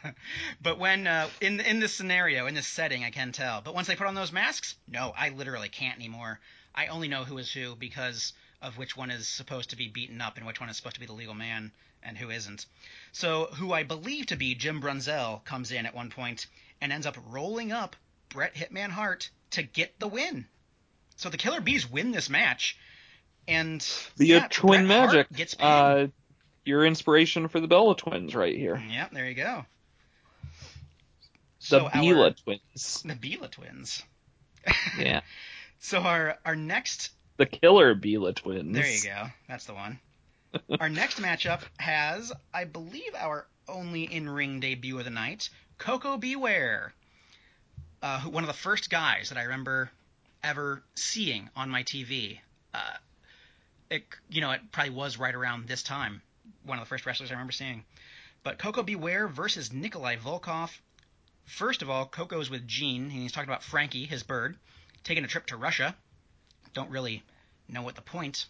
[0.63, 3.61] but when uh, in in this scenario, in this setting, I can tell.
[3.61, 6.41] But once they put on those masks, no, I literally can't anymore.
[6.75, 10.21] I only know who is who because of which one is supposed to be beaten
[10.21, 11.71] up and which one is supposed to be the legal man
[12.03, 12.67] and who isn't.
[13.13, 16.47] So who I believe to be Jim Brunzell comes in at one point
[16.81, 17.97] and ends up rolling up
[18.29, 20.47] Bret Hitman Hart to get the win.
[21.17, 22.77] So the Killer Bees win this match,
[23.47, 23.81] and
[24.17, 25.33] the yeah, twin Bret Hart magic.
[25.33, 25.71] gets pinned.
[25.71, 26.07] Uh,
[26.65, 28.83] your inspiration for the Bella twins right here.
[28.91, 29.65] Yep, there you go.
[30.43, 30.49] The
[31.61, 33.03] So Bella our- twins.
[33.05, 34.03] the Bella twins.
[34.99, 35.21] Yeah.
[35.81, 38.75] So our our next The killer Bella twins.
[38.75, 39.27] There you go.
[39.49, 39.99] That's the one.
[40.81, 45.49] Our next matchup has, I believe, our only in-ring debut of the night,
[45.79, 46.37] Koko B.
[46.37, 46.95] Ware.
[48.01, 49.91] Uh, who, one of the first guys that I remember
[50.45, 52.39] ever seeing on my TV.
[52.73, 52.97] Uh,
[53.91, 56.21] it, you know, it probably was right around this time.
[56.65, 57.85] One of the first wrestlers I remember seeing.
[58.43, 58.95] But Koko B.
[58.95, 60.71] Ware versus Nikolai Volkov.
[61.47, 64.57] First of all, Koko's with Gene, and he's talking about Frankie, his bird,
[65.05, 65.95] taking a trip to Russia.
[66.73, 67.23] Don't really
[67.69, 68.47] know what the point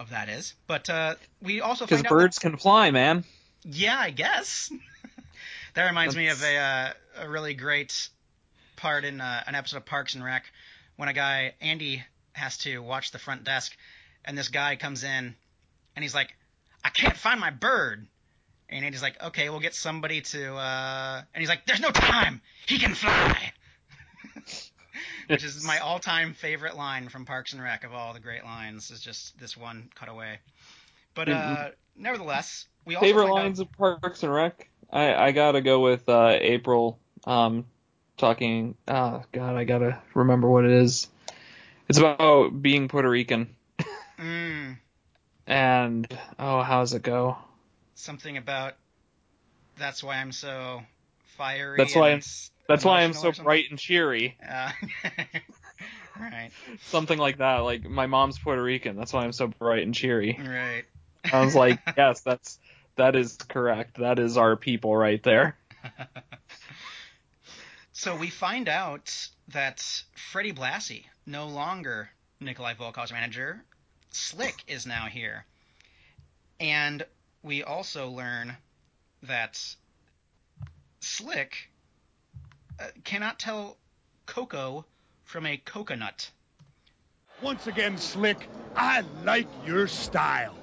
[0.00, 3.24] of that is, but uh, we also Because out that- birds can fly, man.
[3.64, 4.70] Yeah, I guess.
[5.74, 8.08] that reminds me of a uh, a really great
[8.76, 10.44] part in uh, an episode of Parks and Rec
[10.96, 12.02] when a guy Andy
[12.32, 13.76] has to watch the front desk,
[14.24, 15.34] and this guy comes in,
[15.96, 16.34] and he's like,
[16.84, 18.06] "I can't find my bird."
[18.68, 21.22] And Andy's like, "Okay, we'll get somebody to," uh...
[21.34, 22.40] and he's like, "There's no time.
[22.66, 23.52] He can fly."
[25.28, 28.90] Which is my all-time favorite line from Parks and Rec of all the great lines.
[28.90, 30.38] Is just this one cutaway.
[31.14, 34.68] But uh, nevertheless, we also Favorite find out- lines of Parks and Rec?
[34.90, 36.98] I I gotta go with uh, April.
[37.26, 37.64] Um,
[38.16, 38.74] talking.
[38.86, 41.08] Oh God, I gotta remember what it is.
[41.88, 43.54] It's about being Puerto Rican.
[44.18, 44.78] Mm,
[45.46, 47.36] And oh, how does it go?
[47.96, 48.74] something about
[49.76, 50.82] that's why I'm so
[51.36, 51.76] fiery.
[51.78, 52.22] That's why I'm-
[52.68, 54.38] That's why I'm so bright and cheery.
[54.46, 54.70] Uh,
[56.20, 56.50] right,
[56.82, 57.58] Something like that.
[57.58, 58.96] Like my mom's Puerto Rican.
[58.96, 60.38] That's why I'm so bright and cheery.
[60.40, 60.84] right.
[61.32, 62.58] I was like, yes, that's
[62.96, 63.98] that is correct.
[63.98, 65.56] That is our people right there.
[67.96, 69.80] So we find out that
[70.14, 72.10] Freddie Blassie, no longer
[72.40, 73.64] Nikolai Volkov's manager,
[74.10, 75.46] Slick is now here.
[76.60, 77.06] And
[77.42, 78.56] we also learn
[79.22, 79.58] that
[81.00, 81.70] Slick
[82.80, 83.76] uh, cannot tell
[84.26, 84.84] cocoa
[85.24, 86.30] from a coconut.
[87.42, 90.54] Once again, Slick, I like your style.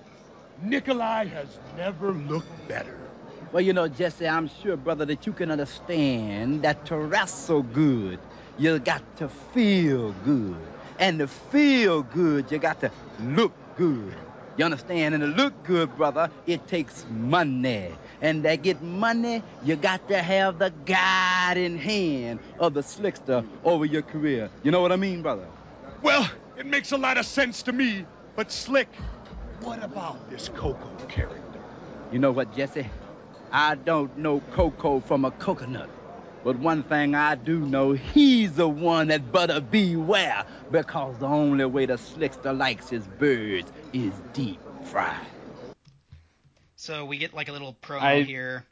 [0.63, 2.97] Nikolai has never looked better.
[3.51, 8.19] Well, you know, Jesse, I'm sure, brother, that you can understand that to wrestle good,
[8.57, 10.55] you got to feel good.
[10.99, 12.91] And to feel good, you got to
[13.21, 14.15] look good.
[14.57, 15.15] You understand?
[15.15, 17.91] And to look good, brother, it takes money.
[18.21, 23.85] And to get money, you got to have the guiding hand of the slickster over
[23.85, 24.49] your career.
[24.63, 25.47] You know what I mean, brother?
[26.01, 28.87] Well, it makes a lot of sense to me, but Slick,
[29.61, 31.59] what about this Koko character?
[32.11, 32.87] You know what, Jesse?
[33.51, 35.89] I don't know Koko from a coconut.
[36.43, 41.65] But one thing I do know, he's the one that better beware, because the only
[41.65, 45.15] way the slickster likes his birds is deep fried.
[46.75, 48.65] So we get like a little promo I- here.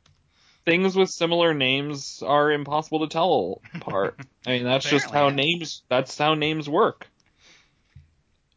[0.65, 4.19] Things with similar names are impossible to tell apart.
[4.45, 5.81] I mean, that's just how names.
[5.89, 7.07] That's how names work.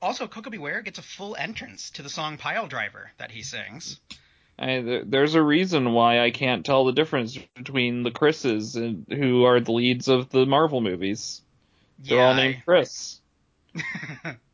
[0.03, 0.59] Also, Koko B.
[0.59, 4.01] Ware gets a full entrance to the song Pile Driver that he sings.
[4.59, 9.45] I, there's a reason why I can't tell the difference between the Chris's and, who
[9.45, 11.41] are the leads of the Marvel movies.
[12.01, 13.21] They're all Yeah, named Chris.
[13.77, 14.37] I-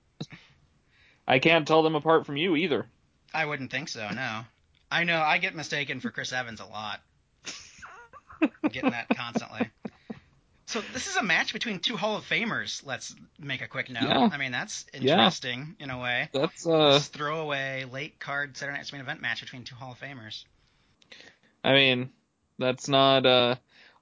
[1.29, 2.87] I can't tell them apart from you either.
[3.35, 4.41] I wouldn't think so, no.
[4.91, 7.01] I know, I get mistaken for Chris Evans a lot.
[8.43, 9.69] I'm getting that constantly.
[10.65, 12.85] So this is a match between two Hall of Famers.
[12.85, 14.03] Let's make a quick note.
[14.05, 14.29] Yeah.
[14.33, 15.13] I mean, that's Yeah.
[15.13, 16.29] interesting in a way.
[16.33, 20.01] That's uh, This throwaway late card Saturday Night's main event match between two Hall of
[20.01, 20.45] Famers.
[21.65, 22.11] I mean,
[22.59, 23.57] that's not uh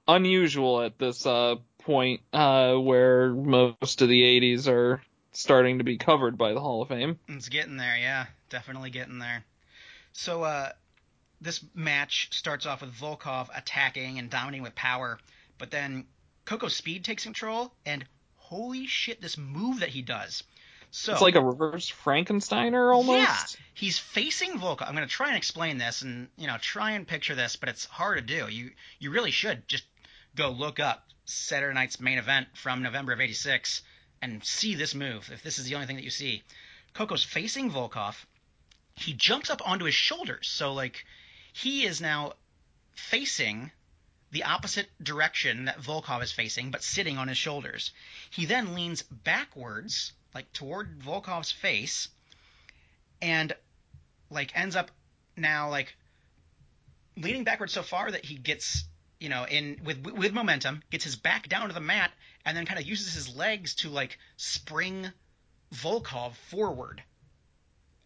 [0.07, 5.01] unusual at this uh point uh where most of the 80s are
[5.37, 7.19] starting to be covered by the Hall of Fame.
[7.27, 9.45] It's getting there, yeah, definitely getting there.
[10.13, 10.71] So uh,
[11.39, 15.19] this match starts off with Volkov attacking and dominating with power,
[15.59, 16.05] but then
[16.45, 18.03] Koko Speed takes control, and
[18.35, 20.41] holy shit, this move that he does.
[20.89, 23.19] So It's like a reverse Frankensteiner almost.
[23.19, 24.87] Yeah, he's facing Volkov.
[24.87, 27.69] I'm going to try and explain this, and you know, try and picture this, but
[27.69, 28.47] it's hard to do.
[28.49, 29.83] You you really should just
[30.35, 33.83] go look up Saturday Night's main event from November of '86
[34.21, 35.29] and see this move.
[35.31, 36.43] If this is the only thing that you see,
[36.93, 38.25] Koko's facing Volkov.
[38.95, 41.05] He jumps up onto his shoulders, so like
[41.53, 42.33] he is now
[42.95, 43.71] facing
[44.31, 47.91] the opposite direction that Volkov is facing, but sitting on his shoulders.
[48.29, 52.09] He then leans backwards, like toward Volkov's face,
[53.21, 53.53] and
[54.29, 54.91] like ends up
[55.35, 55.95] now like
[57.15, 58.83] leaning backwards so far that he gets
[59.19, 62.11] you know in with with momentum gets his back down to the mat
[62.45, 65.07] and then kind of uses his legs to like spring
[65.73, 67.03] Volkov forward.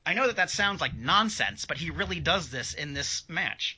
[0.05, 3.77] I know that that sounds like nonsense, but he really does this in this match.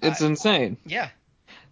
[0.00, 0.76] It's insane.
[0.86, 1.08] Yeah,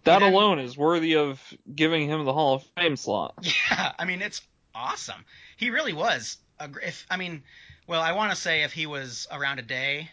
[0.03, 1.41] That then- alone is worthy of
[1.73, 3.35] giving him the Hall of Fame slot.
[3.71, 4.41] Yeah, I mean it's
[4.75, 5.23] awesome.
[5.55, 6.37] He really was.
[6.59, 7.43] A, if I mean,
[7.87, 10.09] well, I want to say if he was around a day,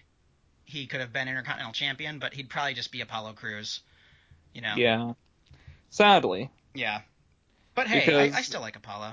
[0.65, 3.81] he could have been Intercontinental Champion, but he'd probably just be Apollo Crews.
[4.55, 4.75] You know.
[4.77, 5.13] Yeah.
[5.91, 6.51] Sadly.
[6.75, 7.01] Yeah.
[7.75, 9.13] But hey, Because- I, I still like Apollo.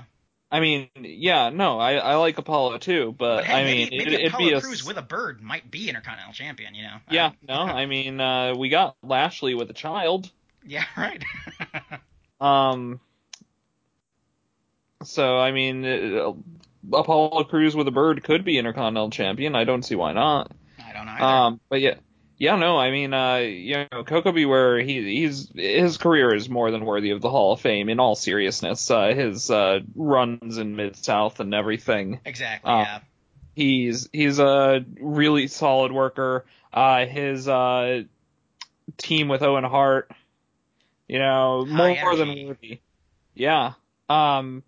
[0.50, 3.98] I mean, yeah, no, I, I like Apollo too, but, But hey, I maybe, mean,
[3.98, 6.74] maybe it, it'd Apollo be a Crews with a bird might be Intercontinental Champion.
[6.74, 6.96] You know.
[7.10, 10.30] yeah, no, I mean, uh, we got Lashley with a child,
[10.66, 10.84] yeah.
[10.96, 11.22] Right.
[12.40, 13.00] um,
[15.04, 16.32] so I mean, uh,
[16.92, 19.54] Apollo Crews with a bird could be Intercontinental Champion.
[19.54, 20.50] I don't see why not.
[20.82, 21.12] I don't know.
[21.12, 21.24] Either.
[21.24, 21.94] Um, but yeah,
[22.38, 24.46] yeah, no, I mean, uh, you know, Koko B.
[24.46, 27.98] Ware, he, he's, his career is more than worthy of the Hall of Fame in
[27.98, 28.88] all seriousness.
[28.88, 32.20] Uh, his, uh, runs in Mid-South and everything.
[32.24, 32.70] Exactly.
[32.70, 33.00] Uh, yeah.
[33.56, 36.46] He's, he's a really solid worker.
[36.72, 38.02] Uh, his, uh,
[38.98, 40.10] team with Owen Hart,
[41.08, 42.80] you know, High more than worthy.
[43.34, 43.72] Yeah.
[44.08, 44.62] Um,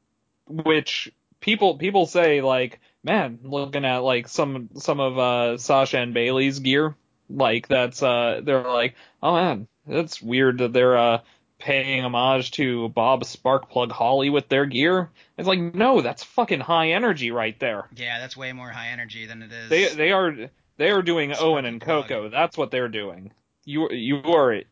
[0.48, 6.12] which people, people say like, man, looking at like some, some of, uh, Sasha and
[6.12, 6.96] Bailey's gear,
[7.30, 11.18] like that's uh they're like oh man that's weird that they're uh
[11.58, 16.90] paying homage to Bob Sparkplug Holly with their gear it's like no that's fucking high
[16.92, 19.68] energy right there Yeah, that's way more high energy than it is.
[19.68, 20.34] they they are
[20.78, 21.80] they are doing Owen and.
[21.80, 23.32] Koko that's what they're doing
[23.64, 24.62] you you are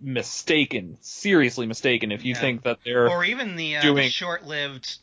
[0.00, 2.40] mistaken seriously mistaken if you Yeah.
[2.40, 4.96] think that they're or even the, uh, the short-lived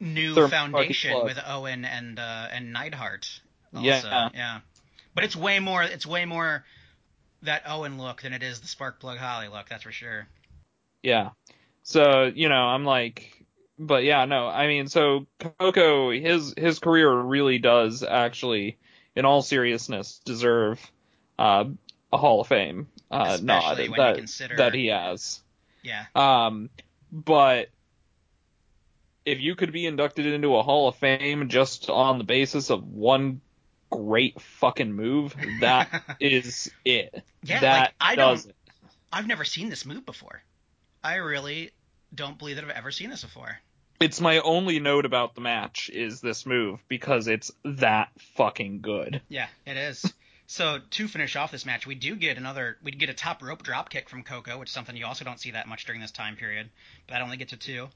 [0.00, 3.40] new foundation with Owen and uh, and Neidhart.
[3.74, 3.86] Also.
[4.08, 4.28] Yeah.
[4.34, 4.60] yeah.
[5.16, 5.82] But it's way more.
[5.82, 6.62] It's way more
[7.42, 9.66] that Owen look than it is the Sparkplug Holly look.
[9.68, 10.28] That's for sure.
[11.02, 11.30] Yeah.
[11.84, 13.44] So, you know, I'm like,
[13.78, 15.26] but yeah, no, I mean, so
[15.58, 18.76] Koko, his, his career really does actually,
[19.14, 20.80] in all seriousness, deserve,
[21.38, 21.64] uh,
[22.12, 25.40] a Hall of Fame, uh, nod Especially when you that, consider- that he has.
[25.82, 26.04] Yeah.
[26.14, 26.68] Um,
[27.10, 27.68] but
[29.24, 32.86] if you could be inducted into a Hall of Fame just on the basis of
[32.86, 33.40] one
[33.96, 37.22] great fucking move, that is it.
[37.42, 38.56] Yeah, that like, I does don't- it.
[39.12, 40.42] I've never seen this move before.
[41.02, 41.70] I really
[42.14, 43.58] don't believe that I've ever seen this before.
[44.00, 49.22] it's my only note about the match is this move because it's that fucking good.
[49.28, 50.12] Yeah, it is.
[50.46, 52.76] so to finish off this match, we do get another.
[52.82, 55.40] We get a top rope drop kick from Koko, which is something you also don't
[55.40, 56.68] see that much during this time period.
[57.06, 57.88] But that only gets to two.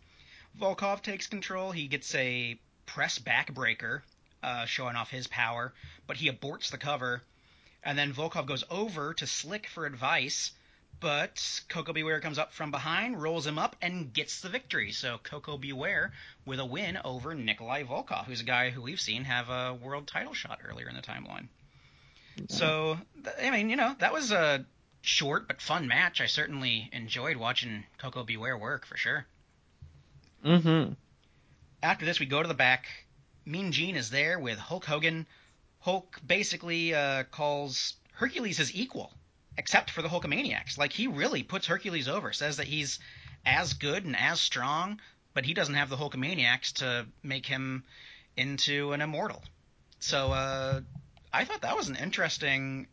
[0.59, 1.71] Volkov takes control.
[1.73, 4.01] He gets a press backbreaker,
[4.43, 5.73] uh, showing off his power,
[6.07, 7.23] but he aborts the cover.
[7.83, 10.53] And then Volkov goes over to Slick for advice,
[11.01, 12.03] but Koko B.
[12.03, 14.93] Ware comes up from behind, rolls him up, and gets the victory.
[14.93, 15.73] So Koko B.
[15.73, 16.13] Ware
[16.45, 20.07] with a win over Nikolai Volkov, who's a guy who we've seen have a world
[20.07, 21.49] title shot earlier in the timeline.
[22.49, 22.99] So,
[23.43, 24.65] I mean, you know, that was a
[25.03, 26.21] short but fun match.
[26.21, 28.37] I certainly enjoyed watching Koko B.
[28.37, 29.27] Ware work for sure.
[30.45, 30.93] Mm-hmm.
[31.83, 32.87] After this, we go to the back.
[33.51, 35.27] Mean Gene is there with Hulk Hogan.
[35.81, 39.13] Hulk basically uh, calls Hercules his equal,
[39.57, 40.79] except for the Hulkamaniacs.
[40.79, 43.01] Like, he really puts Hercules over, says that he's
[43.45, 45.01] as good and as strong,
[45.35, 47.85] but he doesn't have the Hulkamaniacs to make him
[48.37, 49.43] into an immortal.
[49.99, 50.81] So, uh,
[51.33, 52.87] I thought that was an interesting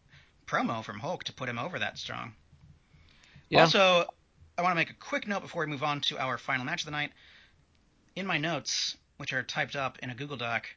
[0.45, 2.33] promo from Hulk to put him over that strong.
[3.49, 3.61] Yeah.
[3.61, 4.05] Also,
[4.57, 6.81] I want to make a quick note before we move on to our final match
[6.81, 7.11] of the night.
[8.15, 10.67] In my notes, which are typed up in a Google Doc,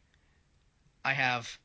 [1.05, 1.59] I have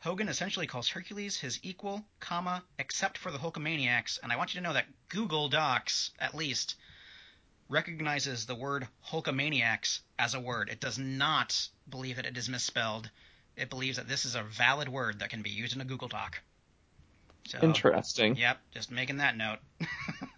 [0.00, 4.60] Hogan essentially calls Hercules his equal, comma, except for the Hulkamaniacs, and I want you
[4.60, 6.76] to know that Google Docs, at least,
[7.68, 10.68] recognizes the word Hulkamaniacs as a word.
[10.68, 13.10] It does not believe that it is misspelled.
[13.56, 16.08] It believes that this is a valid word that can be used in a Google
[16.08, 16.40] Doc.
[17.48, 18.36] So, Interesting.
[18.36, 19.58] Yep, just making that note.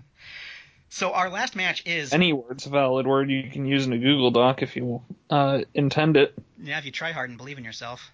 [0.90, 3.98] so our last match is Any word's a valid word you can use in a
[3.98, 6.34] Google Doc if you uh, intend it.
[6.60, 8.10] Yeah, if you try hard and believe in yourself.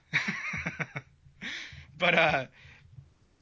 [1.98, 2.46] but uh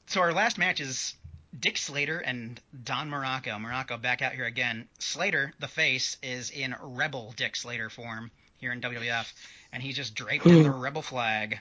[0.06, 1.14] so our last match is
[1.58, 3.58] Dick Slater and Don Muraco.
[3.58, 4.88] Muraco back out here again.
[5.00, 9.32] Slater, the face, is in Rebel Dick Slater form here in WWF,
[9.72, 11.58] and he's just draped in the Rebel flag.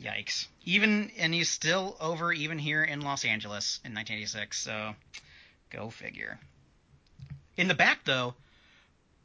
[0.00, 0.46] Yikes.
[0.64, 4.58] Even and he's still over even here in Los Angeles in 1986.
[4.58, 4.94] So
[5.70, 6.38] go figure.
[7.56, 8.34] In the back though,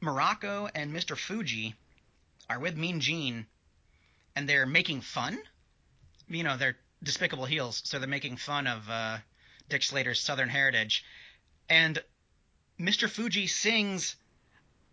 [0.01, 1.17] Muraco and Mr.
[1.17, 1.75] Fuji
[2.49, 3.45] are with Mean Gene,
[4.35, 5.37] and they're making fun.
[6.29, 9.17] You know, they're despicable heels, so they're making fun of uh,
[9.67, 11.03] Dick Slater's Southern heritage.
[11.67, 12.01] And
[12.79, 13.09] Mr.
[13.09, 14.15] Fuji sings,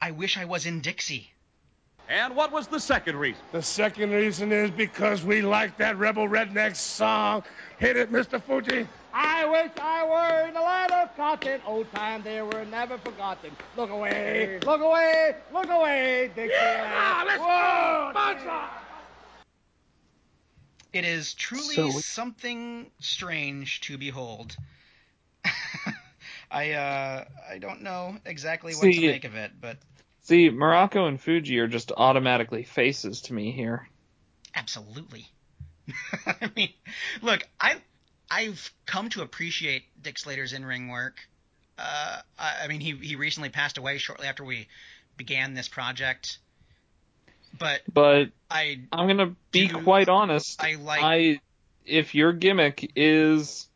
[0.01, 1.33] "I wish I was in Dixie."
[2.09, 3.43] And what was the second reason?
[3.53, 7.43] The second reason is because we like that Rebel Redneck song.
[7.79, 8.43] Hit it, Mr.
[8.43, 8.87] Fuji.
[9.13, 11.61] I wish I were in the land of cotton.
[11.67, 13.51] Old time they were never forgotten.
[13.77, 16.93] Look away, look away, look away, Dixieland.
[16.95, 18.45] Ah, let's Whoa, go!
[18.49, 18.71] Bonza!
[20.95, 24.57] It is truly So- something strange to behold.
[26.51, 29.77] I uh, I don't know exactly what to See- make of it, but
[30.23, 33.89] See, Muraco and Fuji are just automatically faces to me here.
[34.55, 35.27] Absolutely.
[36.27, 36.71] I mean,
[37.23, 37.77] look, I
[38.31, 41.21] I've come to appreciate Dick Slater's in-ring work.
[41.79, 44.69] Uh, I, I mean, he he recently passed away shortly after we
[45.17, 46.39] began this project,
[47.59, 50.63] but But I I'm gonna be Do- quite honest.
[50.63, 51.41] I like- I
[51.87, 53.67] if your gimmick is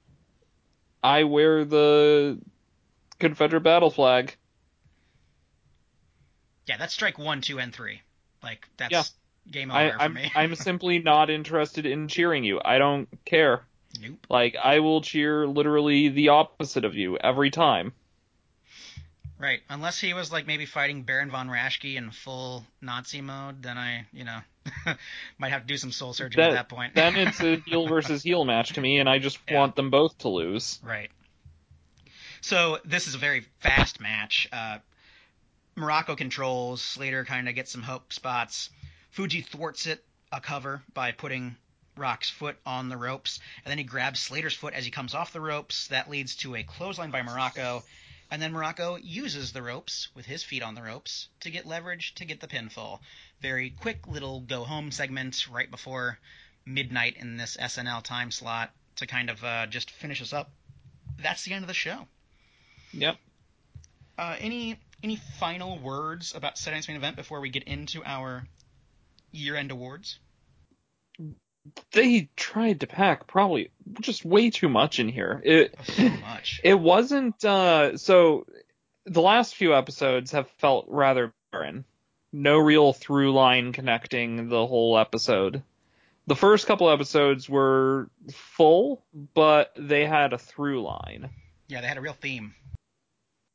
[1.02, 2.38] I wear the
[3.18, 4.36] Confederate battle flag.
[6.66, 8.00] Yeah, that's strike one, two, and three.
[8.42, 9.02] Like that's Yeah.
[9.50, 10.32] game over I, for I'm me.
[10.36, 12.60] I'm simply not interested in cheering you.
[12.64, 13.62] I don't care.
[14.00, 14.26] nope.
[14.28, 17.92] Like I will cheer literally the opposite of you every time.
[19.38, 19.60] Right.
[19.68, 24.06] Unless he was like maybe fighting Baron von Raschke in full Nazi mode, then I,
[24.12, 24.38] you know,
[25.38, 26.94] might have to do some soul searching at that point.
[26.94, 29.58] then it's a heel versus heel match to me, and I just Yeah.
[29.58, 30.78] want them both to lose.
[30.84, 31.10] Right.
[32.40, 34.46] So this is a very fast match.
[34.52, 34.78] Uh,
[35.76, 36.82] Muraco controls.
[36.82, 38.70] Slater kind of gets some hope spots.
[39.10, 41.56] Fuji thwarts it a cover by putting
[41.96, 45.32] Rock's foot on the ropes, and then he grabs Slater's foot as he comes off
[45.32, 45.88] the ropes.
[45.88, 47.82] That leads to a clothesline by Muraco,
[48.30, 52.14] and then Muraco uses the ropes with his feet on the ropes to get leverage
[52.14, 53.00] to get the pinfall.
[53.40, 56.18] Very quick little go home segment right before
[56.64, 60.50] midnight in this SNL time slot to kind of uh, just finish us up.
[61.18, 62.08] That's the end of the show.
[62.92, 63.18] Yep.
[64.18, 68.44] Uh, any any final words about Saturday Night's main event before we get into our
[69.32, 70.18] year-end awards?
[71.92, 75.40] They tried to pack probably just way too much in here.
[75.44, 76.60] It So much.
[76.64, 78.46] it wasn't uh so
[79.04, 81.84] the last few episodes have felt rather barren.
[82.32, 85.62] No real through line connecting the whole episode.
[86.26, 89.04] The first couple episodes were full,
[89.34, 91.30] but they had a through line.
[91.68, 92.54] Yeah, they had a real theme.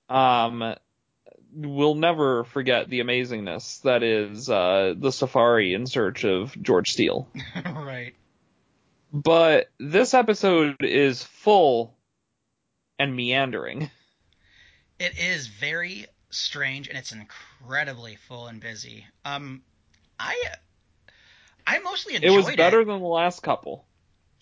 [0.09, 0.75] Um,
[1.53, 7.27] we'll never forget the amazingness that is uh, the safari in search of George Steele.
[7.65, 8.13] right.
[9.11, 11.95] But this episode is full
[12.99, 13.89] and meandering.
[14.99, 19.05] It is very strange and it's incredibly full and busy.
[19.23, 19.61] Um,
[20.19, 20.35] I
[21.65, 23.85] I mostly enjoyed It It was better than the last couple.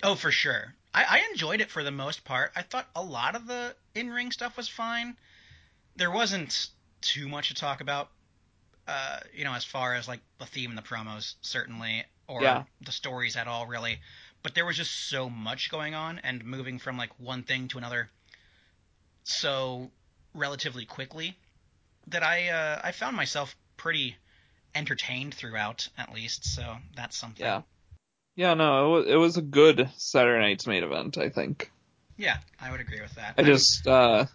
[0.04, 0.74] Oh, for sure.
[0.94, 2.52] I, I enjoyed it for the most part.
[2.56, 5.18] I thought a lot of the in ring stuff was fine.
[5.96, 6.70] There wasn't
[7.02, 8.10] too much to talk about,
[8.88, 12.64] uh, you know, as far as like the theme and the promos, certainly, or Yeah.
[12.82, 14.00] the stories at all, really.
[14.44, 17.78] But there was just so much going on and moving from like one thing to
[17.78, 18.10] another
[19.24, 19.90] so
[20.34, 21.36] relatively quickly
[22.08, 24.16] that I uh, I found myself pretty
[24.76, 26.46] entertained throughout, at least.
[26.46, 27.46] So that's something.
[27.46, 27.62] Yeah.
[28.36, 31.72] Yeah, no, it was, it was a good Saturday night's main event, I think.
[32.18, 33.36] Yeah, I would agree with that.
[33.38, 34.26] I just, uh,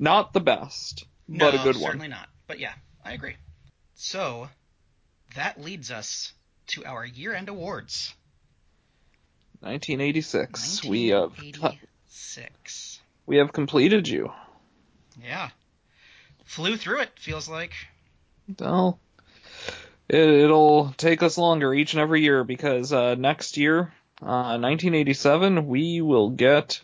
[0.00, 1.84] not the best, No, but a good one.
[1.84, 2.28] certainly not.
[2.48, 2.72] But yeah,
[3.04, 3.36] I agree.
[3.94, 4.48] So
[5.36, 6.32] that leads us
[6.68, 8.14] to our year-end awards.
[9.60, 10.84] 1986.
[10.84, 13.00] We have, 1986.
[13.26, 14.32] we have completed you.
[15.22, 15.50] Yeah.
[16.44, 17.72] Flew through it, feels like.
[18.58, 18.98] Well,
[20.08, 23.92] it, it'll take us longer each and every year because uh, next year,
[24.22, 26.80] uh, 1987, we will get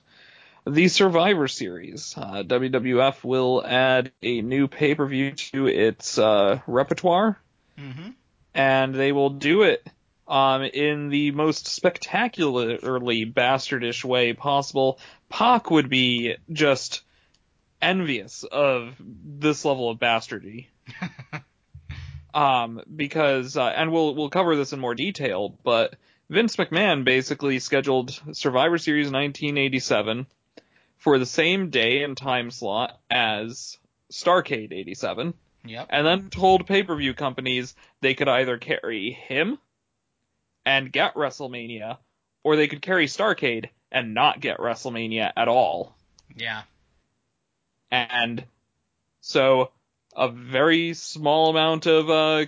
[0.67, 2.15] the Survivor Series.
[2.17, 7.39] Uh, WWF will add a new pay per view to its uh, repertoire,
[7.79, 8.11] Mm-hmm.
[8.55, 9.87] and they will do it
[10.27, 14.99] um, in the most spectacularly bastardish way possible.
[15.29, 17.03] Pac would be just
[17.83, 20.69] envious of this level of bastardy
[22.35, 25.95] um, because uh, and we'll we'll cover this in more detail, but
[26.31, 30.27] Vince McMahon basically scheduled Survivor Series 1987
[30.99, 33.79] for the same day and time slot as
[34.13, 35.35] Starcade 87,
[35.65, 35.87] Yep.
[35.91, 39.59] and then told pay-per-view companies they could either carry him
[40.65, 41.99] and get WrestleMania,
[42.43, 45.97] or they could carry Starcade and not get WrestleMania at all.
[46.35, 46.63] Yeah.
[47.91, 48.45] And
[49.21, 49.71] so
[50.15, 52.47] a very small amount of uh,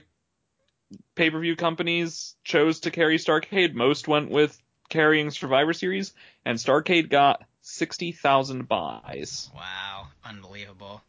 [1.14, 3.74] pay-per-view companies chose to carry Starcade.
[3.74, 6.12] Most went with carrying Survivor Series,
[6.44, 9.50] and Starcade got 60,000 buys.
[9.54, 10.08] Wow.
[10.24, 11.02] Unbelievable.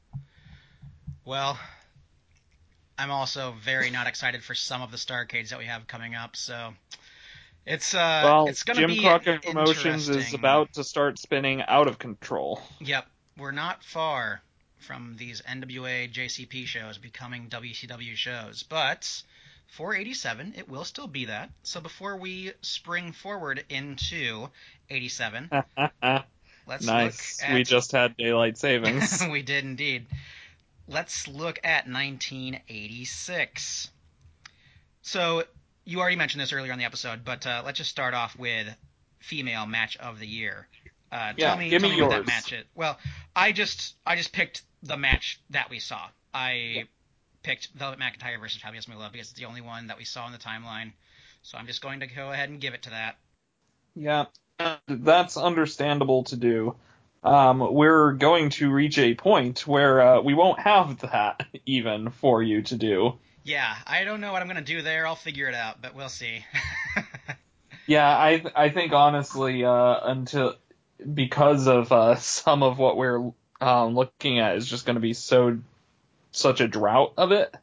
[1.25, 1.57] Well,
[2.97, 6.35] I'm also very not excited for some of the Starcades that we have coming up,
[6.35, 6.73] so
[7.65, 8.95] it's uh well, it's gonna be.
[8.95, 12.61] Jim be Crockett Promotions is about to start spinning out of control.
[12.81, 13.05] Yep,
[13.37, 14.41] we're not far
[14.79, 19.23] from these NWA JCP shows becoming WCW shows, but
[19.67, 21.51] for 87, it will still be that.
[21.63, 24.49] So before we spring forward into
[24.89, 25.49] 87,
[26.67, 27.41] let's nice.
[27.41, 29.23] look at We just had daylight savings.
[29.31, 30.07] we did indeed.
[30.87, 33.89] Let's look at 1986.
[35.01, 35.43] So
[35.85, 38.67] you already mentioned this earlier on the episode, but uh, let's just start off with
[39.19, 40.67] female match of the year.
[41.11, 42.27] Uh, Yeah, tell me, give tell me me what that yours.
[42.27, 42.65] match is.
[42.75, 42.97] Well,
[43.35, 46.07] I just I just picked the match that we saw.
[46.33, 46.85] I
[47.41, 50.33] picked Velvet McIntyre versus Fabulous Moolah because it's the only one that we saw in
[50.33, 50.91] the timeline.
[51.41, 53.17] So I'm just going to go ahead and give it to that.
[53.95, 54.25] Yeah,
[54.87, 56.75] that's understandable to do.
[57.23, 62.41] um, we're going to reach a point where uh, we won't have that even for
[62.43, 63.13] you to do.
[63.43, 65.07] Yeah, I don't know what I'm gonna do there.
[65.07, 66.45] I'll figure it out, but we'll see.
[67.87, 70.55] Yeah, I I think honestly, uh, until
[71.13, 73.31] because of uh, some of what we're
[73.61, 75.57] um, looking at is just going to be so
[76.31, 77.55] such a drought of it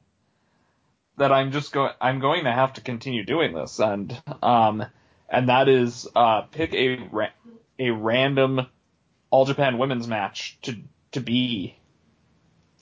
[1.17, 4.85] that I'm just going I'm going to have to continue doing this and um
[5.29, 7.29] and that is uh pick a ra-
[7.79, 8.67] a random
[9.31, 10.77] All Japan women's match to
[11.13, 11.77] to be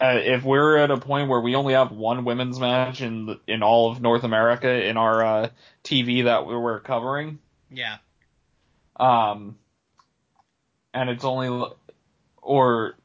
[0.01, 3.40] uh, if we're at a point where we only have one women's match in the,
[3.47, 5.49] in all of North America in our uh,
[5.84, 7.38] TV that we're covering,
[7.70, 7.99] yeah.
[8.97, 9.57] um,
[10.92, 11.70] and it's only
[12.42, 12.97] or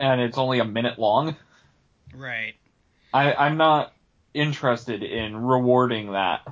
[0.00, 1.36] and it's only a minute long,
[2.14, 2.54] Right.
[3.12, 3.92] I I'm not
[4.32, 6.46] interested in rewarding that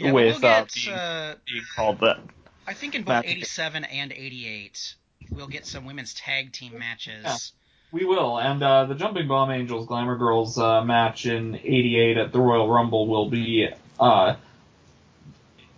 [0.00, 0.72] Yeah, with we'll uh, get.
[0.74, 2.20] being, uh, being called that.
[2.66, 4.94] I think in both 87 and 88,
[5.30, 7.52] we'll get some women's tag team matches.
[7.92, 12.32] We will, and uh, the Jumping Bomb Angels Glamour Girls uh, match in '88 at
[12.32, 13.68] the Royal Rumble will be.
[13.98, 14.36] Uh,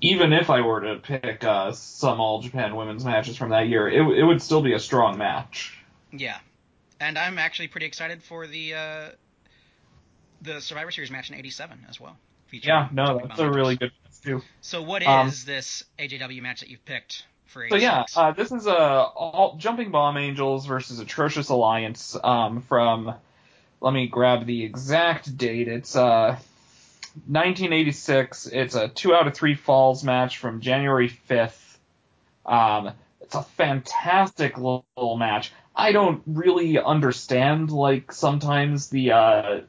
[0.03, 3.89] even if I were to pick uh, some All Japan women's matches from that year,
[3.89, 5.79] it, it would still be a strong match.
[6.13, 6.39] Yeah,
[7.01, 9.09] and I'm actually pretty excited for the uh,
[10.43, 12.19] the Survivor Series match in '87 as well.
[12.53, 14.43] Featuring Yeah, no, that's a really good match too.
[14.61, 17.71] So what is um, this AJW match that you've picked for AJW?
[17.71, 23.15] So yeah, uh, this is a all, Jumping Bomb Angels versus Atrocious Alliance um, from.
[23.81, 25.67] Let me grab the exact date.
[25.67, 26.37] It's uh,
[27.27, 28.47] 1986.
[28.47, 31.59] It's a two out of three falls match from January 5th.
[32.47, 32.93] Um,
[33.23, 35.53] it's a fantastic little match.
[35.75, 39.61] I don't really understand like sometimes the uh,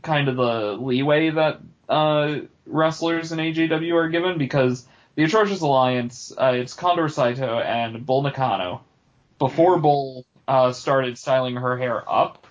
[0.00, 1.60] kind of the leeway that
[1.92, 8.04] uh, wrestlers in AJW are given because the Atrocious Alliance, uh, it's Condor Saito and
[8.06, 8.82] Bull Nakano.
[9.38, 12.46] Before Bull uh, started styling her hair up,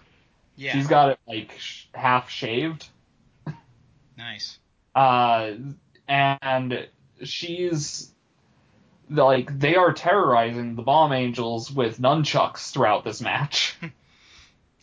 [0.55, 2.87] yeah, she's got it like sh- half shaved.
[4.17, 4.57] nice.
[4.93, 5.53] Uh,
[6.09, 6.85] and
[7.23, 8.11] she's
[9.09, 13.77] like they are terrorizing the Bomb Angels with nunchucks throughout this match.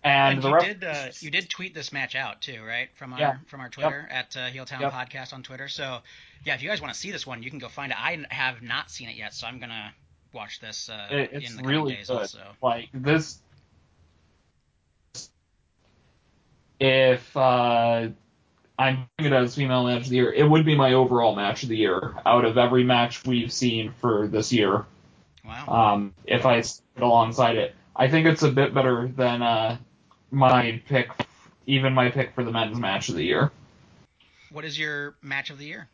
[0.08, 2.88] and, And the you ref- did uh, you did tweet this match out too, right?
[2.96, 3.36] From our Yeah.
[3.46, 4.92] from our Twitter at uh, Heeltown Yep.
[4.92, 5.68] Podcast on Twitter.
[5.68, 6.00] So
[6.44, 7.98] yeah, if you guys want to see this one, you can go find it.
[7.98, 9.92] I have not seen it yet, so I'm gonna
[10.32, 12.18] watch this uh, It- in the coming really days good.
[12.18, 12.42] also.
[12.62, 13.40] Like this,
[16.80, 18.08] if uh,
[18.78, 21.62] I'm doing it as female match of the year, it would be my overall match
[21.64, 24.84] of the year out of every match we've seen for this year.
[25.44, 25.66] Wow.
[25.94, 29.78] Um, if I sit alongside it, I think it's a bit better than uh,
[30.30, 31.10] my pick,
[31.66, 33.50] even my pick for the men's match of the year.
[34.50, 35.88] What is your match of the year?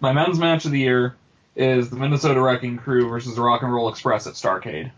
[0.00, 1.16] My men's match of the year
[1.54, 4.90] is the Minnesota Wrecking Crew versus the Rock and Roll Express at Starcade.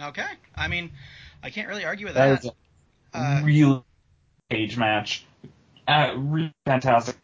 [0.00, 0.26] Okay.
[0.54, 0.92] I mean,
[1.42, 2.44] I can't really argue with That that.
[2.44, 2.50] is
[3.14, 3.82] a Uh, really
[4.50, 5.24] cage match.
[5.88, 7.16] Uh, really fantastic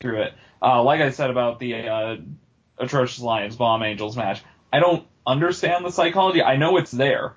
[0.00, 0.34] through it.
[0.62, 2.16] Uh, like I said about the uh,
[2.78, 6.42] Atrocious Alliance Bomb Angels match, I don't understand the psychology.
[6.42, 7.34] I know it's there.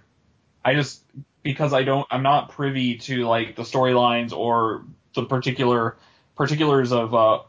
[0.64, 1.04] I just
[1.44, 4.86] because I don't, I'm not privy to like the storylines or
[5.16, 5.98] the particular
[6.36, 7.40] particulars of uh,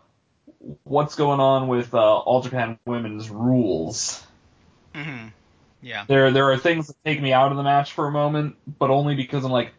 [0.84, 4.22] what's going on with uh, All Japan Women's rules.
[4.94, 5.28] hmm
[5.82, 6.04] Yeah.
[6.08, 8.90] There, there are things that take me out of the match for a moment, but
[8.90, 9.72] only because I'm like,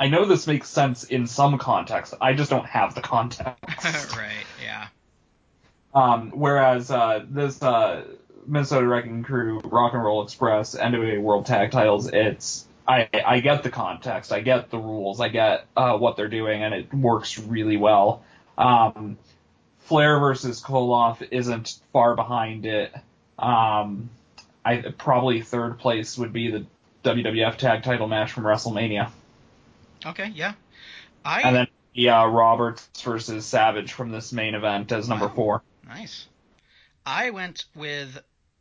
[0.00, 2.14] I know this makes sense in some context.
[2.20, 4.16] I just don't have the context.
[4.16, 4.46] right.
[4.62, 4.86] Yeah.
[5.92, 8.04] Um, whereas uh, this uh,
[8.46, 13.62] Minnesota Wrecking Crew, Rock and Roll Express, NWA World Tag Titles, it's I I get
[13.62, 17.38] the context, I get the rules, I get uh, what they're doing, and it works
[17.38, 18.24] really well.
[18.56, 19.18] Um,
[19.80, 22.94] Flair versus Koloff isn't far behind it.
[23.38, 24.10] Um,
[24.64, 26.66] I probably third place would be the
[27.04, 29.10] WWF Tag Title match from WrestleMania,
[30.06, 30.30] Okay.
[30.34, 30.54] Yeah.
[31.24, 35.34] I and then yeah, Roberts versus Savage from this main event as number Wow.
[35.34, 35.62] four.
[35.86, 36.26] Nice.
[37.04, 38.18] I went with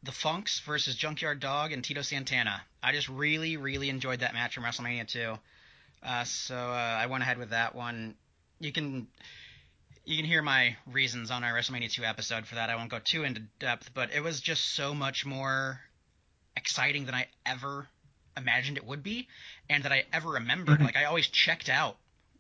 [0.08, 2.62] the Funks versus Junkyard Dog and Tito Santana.
[2.82, 5.38] I just really, really enjoyed that match from WrestleMania 2.
[6.01, 8.16] Uh, so uh, I went ahead with that one.
[8.60, 9.08] You can
[10.05, 12.70] you can hear my reasons on our WrestleMania 2 episode for that.
[12.70, 15.82] I won't go too into depth, but it was just so much more
[16.55, 17.89] exciting than I ever
[18.38, 19.28] imagined it would be,
[19.70, 20.80] and that I ever remembered.
[20.82, 21.97] Like I always checked out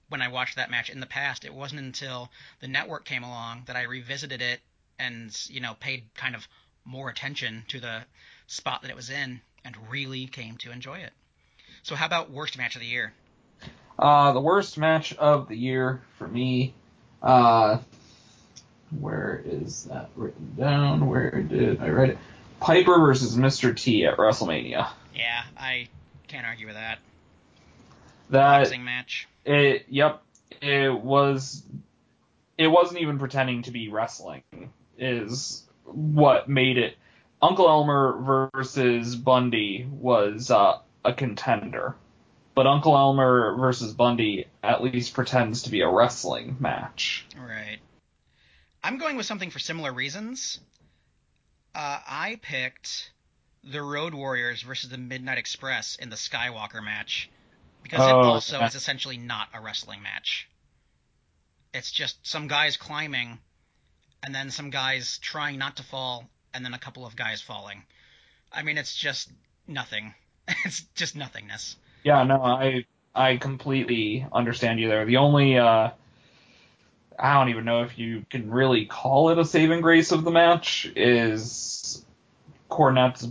[0.07, 1.43] when I watched that match in the past.
[1.43, 4.61] It wasn't until the network came along that I revisited it
[4.97, 6.47] and you know paid kind of
[6.87, 8.01] more attention to the
[8.47, 11.11] spot that it was in and really came to enjoy it.
[11.83, 13.13] So how about worst match of the year?
[13.99, 16.73] Uh, the worst match of the year for me.
[17.21, 17.79] Uh,
[18.99, 21.07] where is that written down?
[21.07, 22.17] Where did I write it?
[22.59, 23.75] Piper versus Mr.
[23.75, 24.87] T at WrestleMania.
[25.15, 25.89] Yeah, I
[26.27, 26.99] can't argue with that.
[28.29, 29.27] That Boxing match.
[29.45, 30.21] it yep,
[30.61, 31.63] it was
[32.57, 34.43] it wasn't even pretending to be wrestling
[34.97, 36.95] is what made it
[37.41, 41.95] Uncle Elmer versus Bundy was uh, a contender.
[42.55, 47.27] But Uncle Elmer versus Bundy at least pretends to be a wrestling match.
[47.37, 47.77] Right.
[48.83, 50.59] I'm going with something for similar reasons.
[51.75, 53.11] Uh, I picked
[53.63, 57.29] the Road Warriors versus the Midnight Express in the Skywalker match
[57.83, 58.65] because it Oh, also okay.
[58.65, 60.49] is essentially not a wrestling match.
[61.73, 63.37] It's just some guys climbing,
[64.23, 67.83] and then some guys trying not to fall, and then a couple of guys falling.
[68.51, 69.31] I mean, it's just
[69.67, 70.13] nothing.
[70.65, 71.75] it's just nothingness.
[72.03, 75.05] Yeah, no, I I completely understand you there.
[75.05, 75.91] The only uh
[77.19, 80.31] I don't even know if you can really call it a saving grace of the
[80.31, 82.05] match is
[82.69, 83.27] Cornette's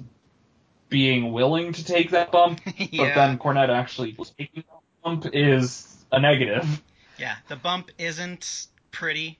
[0.88, 6.20] being willing to take that bump, but then Cornette actually taking that bump is a
[6.20, 6.82] negative.
[7.18, 9.38] Yeah, the bump isn't pretty.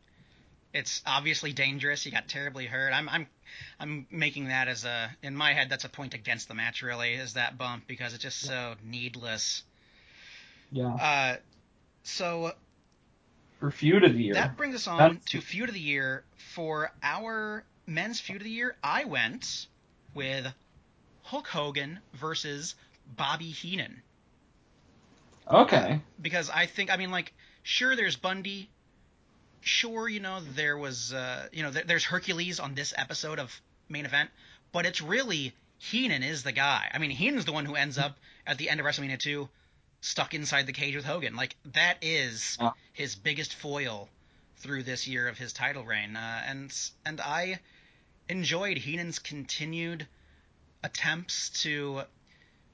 [0.79, 2.03] It's obviously dangerous.
[2.03, 2.93] He got terribly hurt.
[2.93, 3.27] I'm I'm
[3.81, 7.15] I'm making that as a in my head that's a point against the match really
[7.15, 9.63] is that bump because it's just so needless.
[10.71, 10.89] Yeah.
[10.95, 11.37] Uh
[12.03, 12.53] so
[13.61, 14.35] For feud of the year.
[14.35, 16.25] that brings us on That's- to feud of the year
[16.55, 18.77] for our men's feud of the year.
[18.83, 19.67] I went
[20.15, 20.47] with
[21.23, 22.75] Hulk Hogan versus
[23.17, 24.03] Bobby Heenan.
[25.49, 26.01] Okay.
[26.21, 28.69] because I think I mean like sure there's Bundy,
[29.67, 33.61] sure you know there was uh, you know th- there's Hercules on this episode of
[33.89, 34.31] main event,
[34.73, 36.89] but it's really Heenan is the guy.
[36.93, 39.49] I mean Heenan's the one who ends up at the end of WrestleMania 2
[40.01, 41.35] stuck inside the cage with Hogan.
[41.35, 42.59] Like that is
[42.93, 44.09] his biggest foil
[44.59, 46.73] through this year of his title reign, uh, and
[47.05, 47.59] and I
[48.29, 50.07] enjoyed Heenan's continued
[50.83, 52.03] attempts to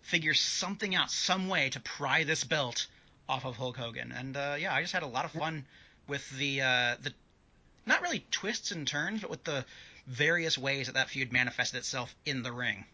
[0.03, 2.87] figure something out, some way to pry this belt
[3.29, 4.13] off of Hulk Hogan.
[4.13, 5.65] And uh, yeah, I just had a lot of fun
[6.09, 7.13] with the uh, the
[7.87, 9.65] not really twists and turns, but with the
[10.07, 12.85] various ways that that feud manifested itself in the ring.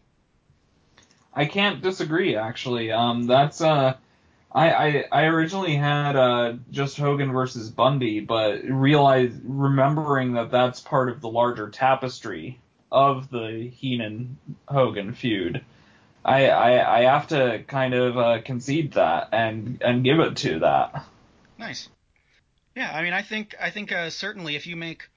[1.33, 2.91] I can't disagree actually.
[2.91, 3.95] Um that's uh
[4.51, 10.79] I, I, I originally had uh, just Hogan versus Bundy, but realized remembering that that's
[10.79, 12.59] part of the larger tapestry
[12.91, 14.37] of the Heenan
[14.67, 15.63] Hogan feud.
[16.25, 20.59] I, I I have to kind of uh, concede that and and give it to
[20.59, 21.05] that.
[21.57, 21.89] Nice.
[22.75, 25.09] Yeah, I mean, I think I think uh, certainly if you make,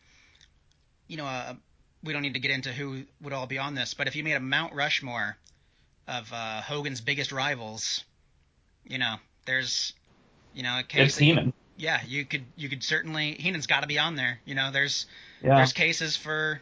[1.06, 1.54] you know, uh,
[2.02, 4.24] we don't need to get into who would all be on this, but if you
[4.24, 5.36] made a Mount Rushmore
[6.08, 8.04] of uh, Hogan's biggest rivals,
[8.84, 9.92] you know, there's,
[10.54, 11.52] you know, a case It's that you- Heenan.
[11.76, 14.40] yeah, you could you could certainly Heenan's got to be on there.
[14.44, 15.06] You know, there's
[15.42, 15.56] Yeah.
[15.56, 16.60] there's cases for,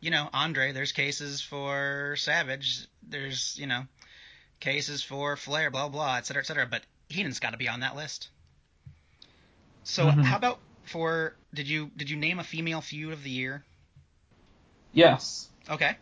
[0.00, 0.72] you know, Andre.
[0.72, 2.86] There's cases for Savage.
[3.02, 3.82] There's you know,
[4.60, 5.70] cases for Flair.
[5.70, 6.66] Blah blah, et cetera, et cetera.
[6.66, 8.28] But Heenan's got to be on that list.
[9.88, 10.22] So Mhm.
[10.22, 13.64] how about for did you did you name a female feud of the year?
[14.92, 15.48] Yes.
[15.68, 15.96] Okay.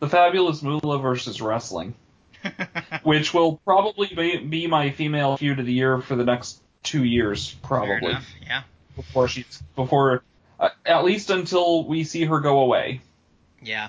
[0.00, 1.94] The Fabulous Moolah versus Wrestling,
[3.02, 7.04] which will probably be, be my female feud of the year for the next two
[7.04, 8.16] years, probably.
[8.42, 8.64] Yeah.
[8.94, 10.22] before she's before
[10.60, 13.00] uh, at least until we see her go away.
[13.62, 13.88] Yeah.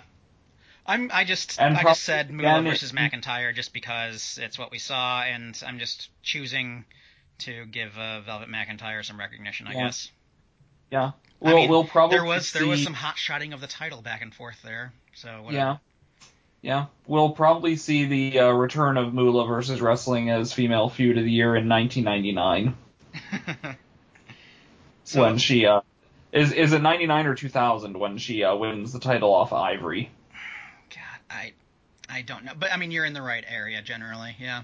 [0.86, 4.80] I'm I just And I just said Moolah versus McIntyre just because it's what we
[4.80, 6.86] saw and I'm just choosing
[7.40, 9.86] to give uh, Velvet McIntyre some recognition, I Yeah.
[9.86, 10.12] guess.
[10.92, 13.68] Yeah, I we'll mean, we'll probably there was there was some hot shotting of the
[13.68, 14.94] title back and forth there.
[15.16, 15.54] So whatever.
[15.56, 15.78] yeah
[16.62, 21.24] yeah we'll probably see the uh, return of Moolah versus Wrestling as female feud of
[21.26, 22.76] the year in 1999
[25.04, 25.82] so when she uh
[26.32, 30.10] is is it 99 or 2000 when she uh, wins the title off Ivory.
[30.90, 31.54] God, I
[32.10, 34.36] I don't know, but I mean you're in the right area generally.
[34.40, 34.64] Yeah.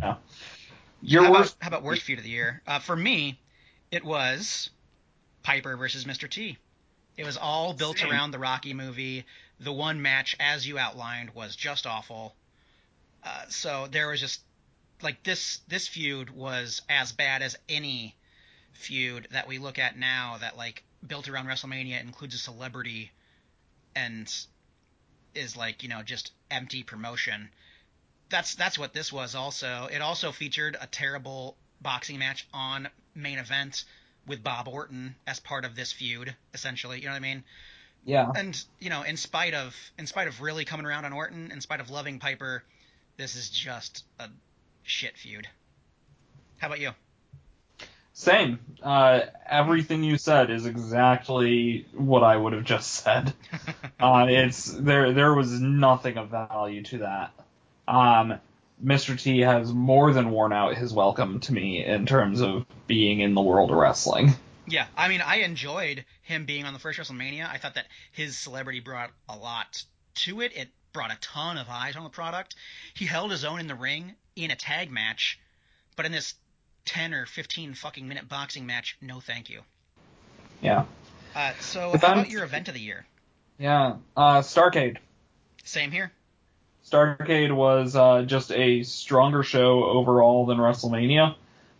[0.00, 0.16] Yeah.
[1.02, 2.62] Your how worst About, how about worst feud of the year?
[2.66, 3.40] Uh, for me,
[3.90, 4.70] it was
[5.42, 6.30] Piper versus Mr.
[6.30, 6.56] T.
[7.16, 8.10] It was all built Same.
[8.10, 9.26] around the Rocky movie.
[9.58, 12.36] The one match, as you outlined, was just awful.
[13.24, 14.40] Uh, so there was just
[15.02, 15.60] like this.
[15.68, 18.16] This feud was as bad as any
[18.72, 20.38] feud that we look at now.
[20.40, 23.10] That like built around WrestleMania includes a celebrity
[23.94, 24.32] and
[25.34, 27.50] is like you know just empty promotion
[28.32, 29.88] that's that's what this was also.
[29.92, 33.84] It also featured a terrible boxing match on main event
[34.26, 36.98] with Bob Orton as part of this feud, essentially.
[36.98, 37.44] You know what I mean?
[38.04, 41.52] yeah And you know, in spite of in spite of really coming around on Orton,
[41.52, 42.64] in spite of loving Piper,
[43.16, 44.28] this is just a
[44.82, 45.46] shit feud.
[46.58, 46.90] How about you?
[48.14, 48.58] Same.
[48.82, 53.32] Uh, everything you said is exactly what I would have just said.
[54.00, 55.12] uh, it's there.
[55.12, 57.32] There was nothing of value to that.
[57.88, 58.38] Um,
[58.84, 59.20] Mr.
[59.20, 63.34] T has more than worn out his welcome to me in terms of being in
[63.34, 64.32] the world of wrestling.
[64.66, 67.48] Yeah, I mean, I enjoyed him being on the first WrestleMania.
[67.48, 69.82] I thought that his celebrity brought a lot
[70.14, 70.52] to it.
[70.56, 72.54] It brought a ton of eyes on the product.
[72.94, 75.38] He held his own in the ring in a tag match,
[75.96, 76.34] but in this
[76.84, 79.62] 10 or 15 fucking minute boxing match, no thank you.
[80.60, 80.84] Yeah.
[81.34, 83.04] Uh, so, But how I'm- about your event of the year?
[83.58, 83.96] Yeah.
[84.16, 84.98] Uh, Starcade.
[85.64, 86.12] Same here.
[86.84, 91.36] Starcade was uh, just a stronger show overall than WrestleMania.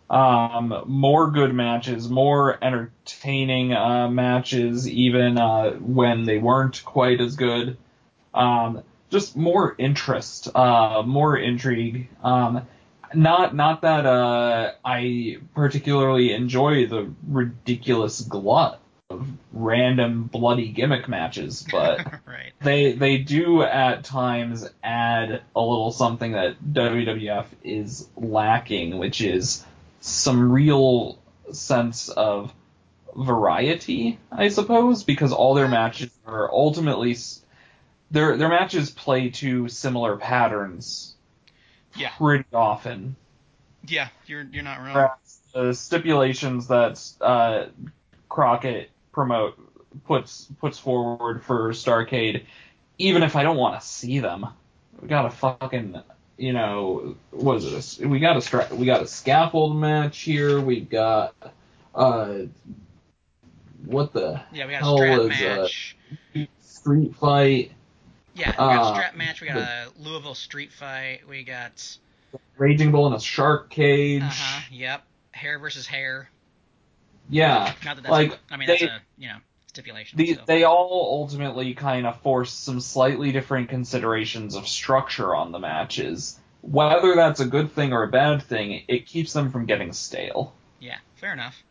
[0.09, 7.35] Um, more good matches, more entertaining uh, matches, even uh, when they weren't quite as
[7.35, 7.77] good.
[8.33, 12.09] Um, just more interest, uh, more intrigue.
[12.23, 12.67] Um,
[13.13, 18.82] not not that uh, I particularly enjoy the ridiculous glut
[19.13, 22.51] of random bloody gimmick matches, but right.
[22.61, 29.65] they they do at times add a little something that WWF is lacking, which is
[30.01, 31.17] some real
[31.51, 32.53] sense of
[33.15, 37.15] variety, I suppose, because all their matches are ultimately
[38.11, 41.15] their their matches play to similar patterns
[41.95, 42.09] Yeah.
[42.17, 43.15] pretty often.
[43.85, 44.93] Yeah, you're you're not wrong.
[44.93, 47.65] Whereas the stipulations that uh,
[48.29, 49.57] Crockett promote
[50.05, 52.43] puts puts forward for Starcade,
[52.97, 54.45] even if I don't want to see them,
[55.01, 56.01] we got a fucking
[56.37, 57.99] you know what is this?
[57.99, 60.59] We got a stra- we got a scaffold match here.
[60.59, 61.35] We got
[61.95, 62.39] uh
[63.85, 65.97] what the Yeah, we got a hell strap is match.
[66.35, 67.71] a street fight?
[68.35, 69.41] Yeah, we got a uh, strap match.
[69.41, 71.21] We got a Louisville street fight.
[71.29, 71.97] We got
[72.57, 74.23] Raging Bull in a shark cage.
[74.23, 74.61] uh huh.
[74.71, 75.03] Yep.
[75.33, 76.29] Hair versus hair.
[77.29, 78.11] Yeah, Not that that's.
[78.11, 80.17] like a, I mean, they, that's a you know stipulation.
[80.17, 80.41] the, so.
[80.45, 86.39] they all ultimately kind of force some slightly different considerations of structure on the matches.
[86.61, 90.53] Whether that's a good thing or a bad thing, it keeps them from getting stale.
[90.79, 91.61] Yeah, fair enough.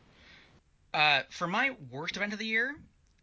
[0.93, 2.75] Uh, for my worst event of the year,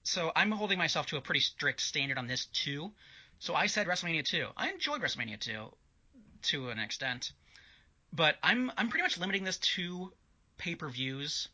[0.04, 2.92] so I'm holding myself to a pretty strict standard on this too.
[3.38, 4.48] So I said WrestleMania 2.
[4.58, 5.72] I enjoyed WrestleMania 2
[6.42, 7.32] to an extent,
[8.12, 10.12] but I'm I'm pretty much limiting this to
[10.58, 11.48] pay-per-views.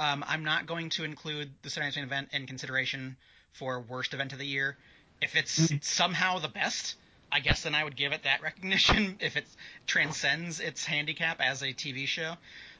[0.00, 3.18] Um, I'm not going to include the Saturday Night's Main Event in consideration
[3.52, 4.78] for worst event of the year.
[5.20, 6.96] If it's somehow the best,
[7.30, 9.44] I guess then I would give it that recognition if it
[9.86, 12.32] transcends its handicap as a TV show.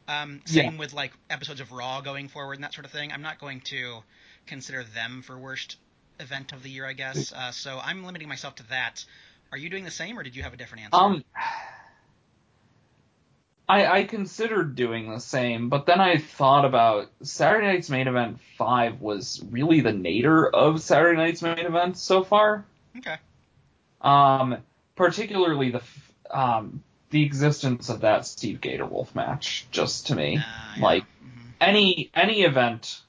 [0.09, 3.13] Um, same with like episodes of Raw going forward and that sort of thing.
[3.13, 3.99] I'm not going to
[4.47, 5.77] consider them for worst
[6.21, 7.33] event of the year, I guess.
[7.33, 9.05] Uh, so I'm limiting myself to that.
[9.53, 10.97] Are you doing the same, or did you have a different answer?
[10.97, 11.25] Um,
[13.71, 18.41] I, I considered doing the same, but then I thought about Saturday Night's Main Event
[18.59, 22.65] 5 was really the nadir of Saturday Night's Main Event so far.
[22.99, 23.17] okay.
[24.01, 24.57] Um,
[24.97, 25.83] particularly the
[26.31, 30.83] um, the existence of that Steve Gatorwolf match, just to me, Ah, yeah.
[30.83, 31.53] like Mhm.
[31.61, 33.03] any any event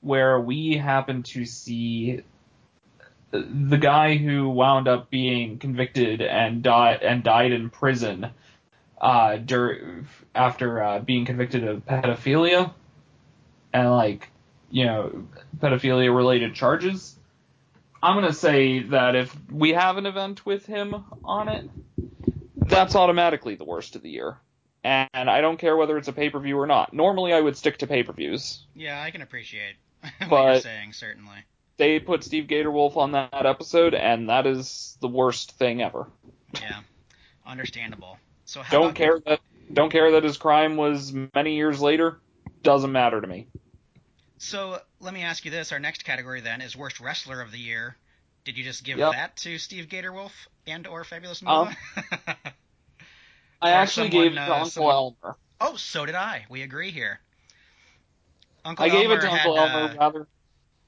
[0.00, 2.20] where we happen to see
[3.30, 8.28] the guy who wound up being convicted and died and died in prison
[9.00, 12.72] uh, dur- after uh, being convicted of pedophilia
[13.72, 14.30] and like
[14.70, 15.26] you know
[15.58, 17.18] pedophilia related charges.
[18.02, 21.68] I'm gonna say that if we have an event with him on it,
[22.56, 24.38] that's automatically the worst of the year.
[24.84, 26.92] And I don't care whether it's a pay per view or not.
[26.92, 28.64] Normally, I would stick to pay per views.
[28.74, 29.74] Yeah, I can appreciate
[30.28, 31.38] what you're saying, certainly.
[31.76, 36.06] They put Steve Gatorwolf on that episode, and that is the worst thing ever.
[36.54, 36.80] Yeah,
[37.44, 38.18] understandable.
[38.46, 39.40] So Don't care that
[39.72, 42.20] don't care that his crime was many years later.
[42.62, 43.48] Doesn't matter to me.
[44.38, 47.58] So let me ask you this: Our next category then is worst wrestler of the
[47.58, 47.96] year.
[48.44, 49.12] Did you just give Yep.
[49.12, 50.30] that to Steve Gatorwolf
[50.66, 51.76] and or Fabulous Um, Moolah?
[53.60, 54.94] I Or actually someone, gave it to uh, Uncle someone-
[55.24, 55.36] Elmer.
[55.60, 56.46] oh, so did I.
[56.48, 57.18] We agree here.
[58.64, 60.26] Uncle I gave Elmer it to had Elmer uh, rather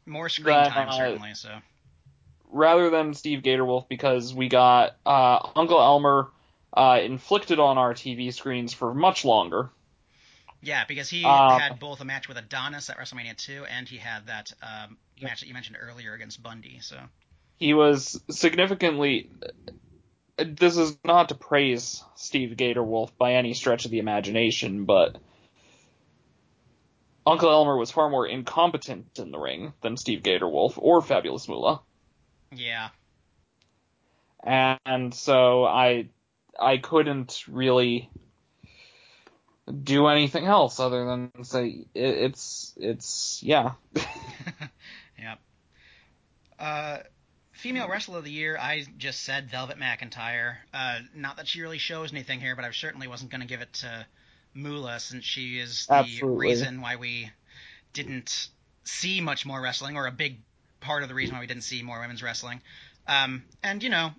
[0.07, 1.35] more screen that, time, uh, certainly.
[1.35, 1.59] So
[2.51, 6.29] rather than Steve Gatorwolf because we got uh, Uncle Elmer
[6.73, 9.71] uh, inflicted on our TV screens for much longer.
[10.63, 13.97] yeah, because he um, had both a match with Adonis at WrestleMania 2, and he
[13.97, 16.81] had that um, match that you mentioned earlier against Bundy.
[16.81, 16.99] So
[17.57, 19.31] He was significantly.
[20.37, 25.19] This is not to praise Steve Gatorwolf by any stretch of the imagination, but
[27.27, 31.83] Uncle Elmer was far more incompetent in the ring than Steve Gatorwolf or Fabulous Moolah.
[32.53, 32.91] yeah,
[34.45, 36.09] and so I
[36.59, 38.11] I couldn't really
[39.83, 43.73] do anything else other than say it, it's it's yeah.
[45.19, 45.39] yep.
[46.59, 46.99] Uh,
[47.53, 50.57] female wrestler of the year, I just said Velvet McIntyre.
[50.73, 53.61] Uh, not that she really shows anything here, but I certainly wasn't going to give
[53.61, 54.07] it to
[54.55, 56.49] Moolah since she is the Absolutely.
[56.49, 57.31] reason why we
[57.93, 58.49] didn't
[58.85, 60.41] see much more wrestling, or a big
[60.81, 62.61] part of the reason why we didn't see more women's wrestling.
[63.07, 64.11] Um, and you know,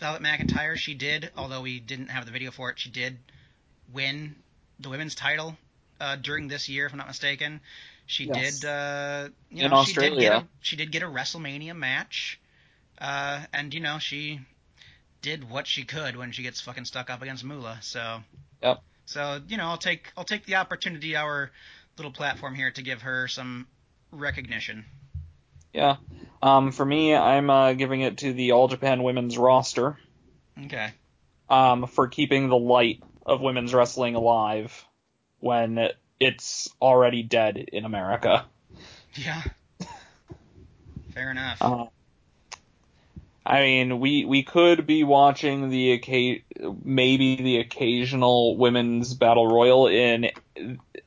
[0.00, 3.18] Velvet McIntyre, she did, although we didn't have the video for it, she did
[3.92, 4.34] win
[4.78, 5.56] the women's title
[6.00, 7.60] uh, during this year, if I'm not mistaken.
[8.06, 8.60] She Yes.
[8.60, 10.42] did, uh, you In know, she did get Australia.
[10.42, 12.40] a she did get a WrestleMania match,
[12.98, 14.40] uh, and you know she
[15.22, 17.78] did what she could when she gets fucking stuck up against Moolah.
[17.82, 18.22] So
[18.62, 18.82] Yep.
[19.06, 21.50] so you know, I'll take I'll take the opportunity, our
[21.96, 23.66] little platform here, to give her some
[24.10, 24.86] recognition.
[25.72, 25.96] Yeah.
[26.42, 29.98] Um, for me, I'm uh, giving it to the All Japan Women's roster
[30.64, 30.90] Okay.
[31.48, 34.84] um, for keeping the light of women's wrestling alive
[35.40, 38.44] when it's already dead in America.
[39.14, 39.42] Yeah.
[41.12, 41.60] Fair enough.
[41.60, 41.86] Uh,
[43.44, 46.00] I mean, we we could be watching the
[46.84, 50.30] maybe the occasional women's battle royal in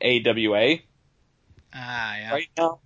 [0.01, 0.77] AWA
[1.73, 2.31] ah, yeah.
[2.33, 2.79] right now.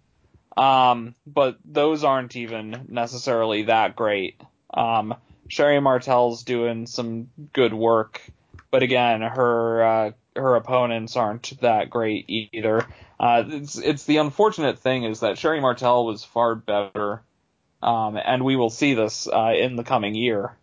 [0.57, 4.41] Um, but those aren't even necessarily that great.
[4.73, 5.15] Um,
[5.47, 8.21] Sherri Martel's doing some good work,
[8.71, 12.85] but again, her uh, her opponents aren't that great either.
[13.19, 17.21] Uh, it's it's the unfortunate thing is that Sherri Martel was far better,
[17.83, 20.57] um, and we will see this uh, in the coming year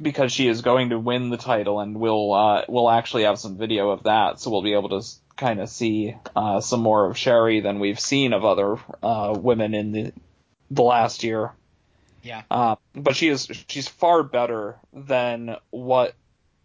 [0.00, 3.56] because she is going to win the title, and we'll uh, we'll actually have some
[3.56, 5.06] video of that, so we'll be able to
[5.36, 9.74] kind of see uh, some more of Sherri than we've seen of other uh, women
[9.74, 10.12] in the
[10.70, 11.52] the last year.
[12.22, 12.42] Yeah.
[12.50, 16.14] Uh, but she is she's far better than what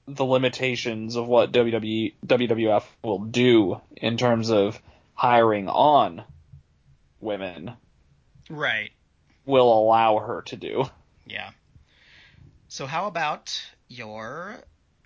[0.08, 4.80] the limitations of what WWE WWF will do in terms of
[5.14, 6.24] hiring on
[7.20, 7.74] women
[8.50, 8.92] Right.
[9.46, 10.86] will allow her to do.
[11.26, 11.50] Yeah.
[12.70, 14.58] So how about your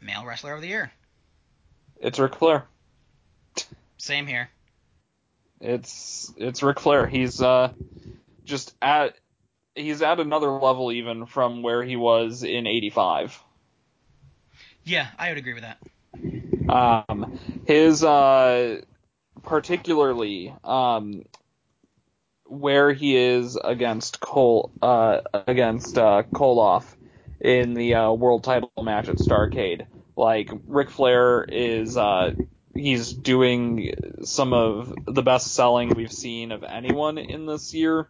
[0.02, 0.92] male wrestler of the year?
[2.00, 2.66] It's Ric Flair.
[4.02, 4.50] Same here.
[5.60, 7.06] It's it's Ric Flair.
[7.06, 7.72] He's uh
[8.44, 9.16] just at
[9.76, 13.40] he's at another level even from where he was in '85.
[14.84, 15.78] Yeah, I would agree with that.
[16.68, 17.38] Um,
[17.68, 18.82] his uh,
[19.44, 21.22] particularly um,
[22.46, 26.86] where he is against Cole uh, against uh, Koloff
[27.40, 29.86] in the uh, world title match at Starcade.
[30.16, 32.32] Like Ric Flair is uh,
[32.74, 33.94] he's doing
[34.24, 38.10] some of the best selling we've seen of anyone in this year.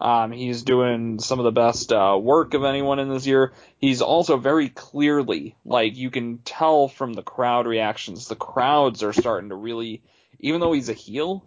[0.00, 3.52] Um, he's doing some of the best uh, work of anyone in this year.
[3.76, 9.12] He's also very clearly, like you can tell from the crowd reactions, the crowds are
[9.12, 10.02] starting to really,
[10.38, 11.44] even though he's a heel,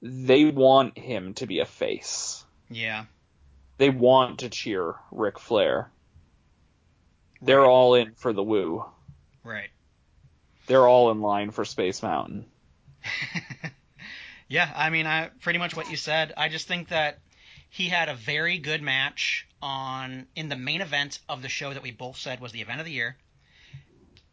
[0.00, 2.42] they want him to be a face.
[2.70, 3.04] Yeah.
[3.76, 5.90] They want to cheer Ric Flair.
[7.42, 7.68] They're Right.
[7.68, 8.84] all in for the woo.
[9.44, 9.68] Right.
[10.72, 12.46] They're all in line for Space Mountain.
[14.48, 16.32] yeah, I mean, I pretty much what you said.
[16.34, 17.18] I just think that
[17.68, 21.82] he had a very good match on in the main event of the show that
[21.82, 23.18] we both said was the event of the year,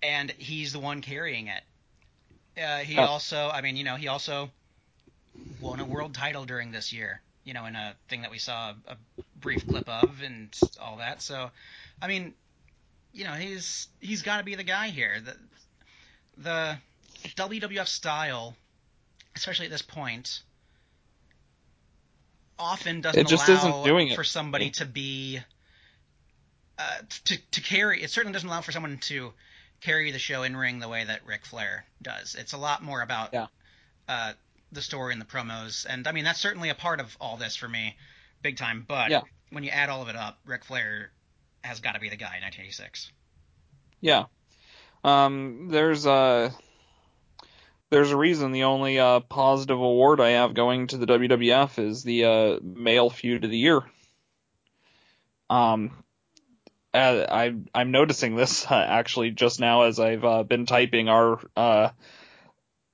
[0.02, 1.61] and he's the one carrying it.
[2.57, 3.03] Uh, he Oh.
[3.03, 4.49] also, I mean, you know, he also
[5.60, 7.22] won a world title during this year.
[7.44, 8.95] You know, in a thing that we saw a
[9.36, 11.22] brief clip of and all that.
[11.22, 11.52] So,
[12.02, 12.34] I mean,
[13.11, 15.20] you know, he's he's got to be the guy here.
[15.20, 15.36] The
[16.41, 16.78] the
[17.36, 18.56] WWF style,
[19.36, 20.41] especially at this point,
[22.57, 24.16] often doesn't It just allow isn't doing it.
[24.16, 25.40] for somebody to be
[26.78, 28.02] uh, to to carry.
[28.02, 29.34] It certainly doesn't allow for someone to
[29.82, 32.36] carry the show in ring the way that Ric Flair does.
[32.36, 33.48] It's a lot more about Yeah.
[34.07, 34.34] uh,
[34.72, 37.56] the story and the promos, and I mean that's certainly a part of all this
[37.56, 37.98] for me,
[38.41, 38.86] big time.
[38.88, 39.22] But Yeah.
[39.49, 41.11] when you add all of it up, Ric Flair
[41.64, 43.11] has got to be the guy in 1986.
[44.02, 44.26] Yeah.
[45.04, 46.54] Um, there's a
[47.90, 52.04] there's a reason the only uh, positive award I have going to the WWF is
[52.04, 53.82] the uh, male feud of the year.
[55.50, 55.92] Um,
[56.94, 61.90] I I'm noticing this uh, actually just now as I've uh, been typing our uh,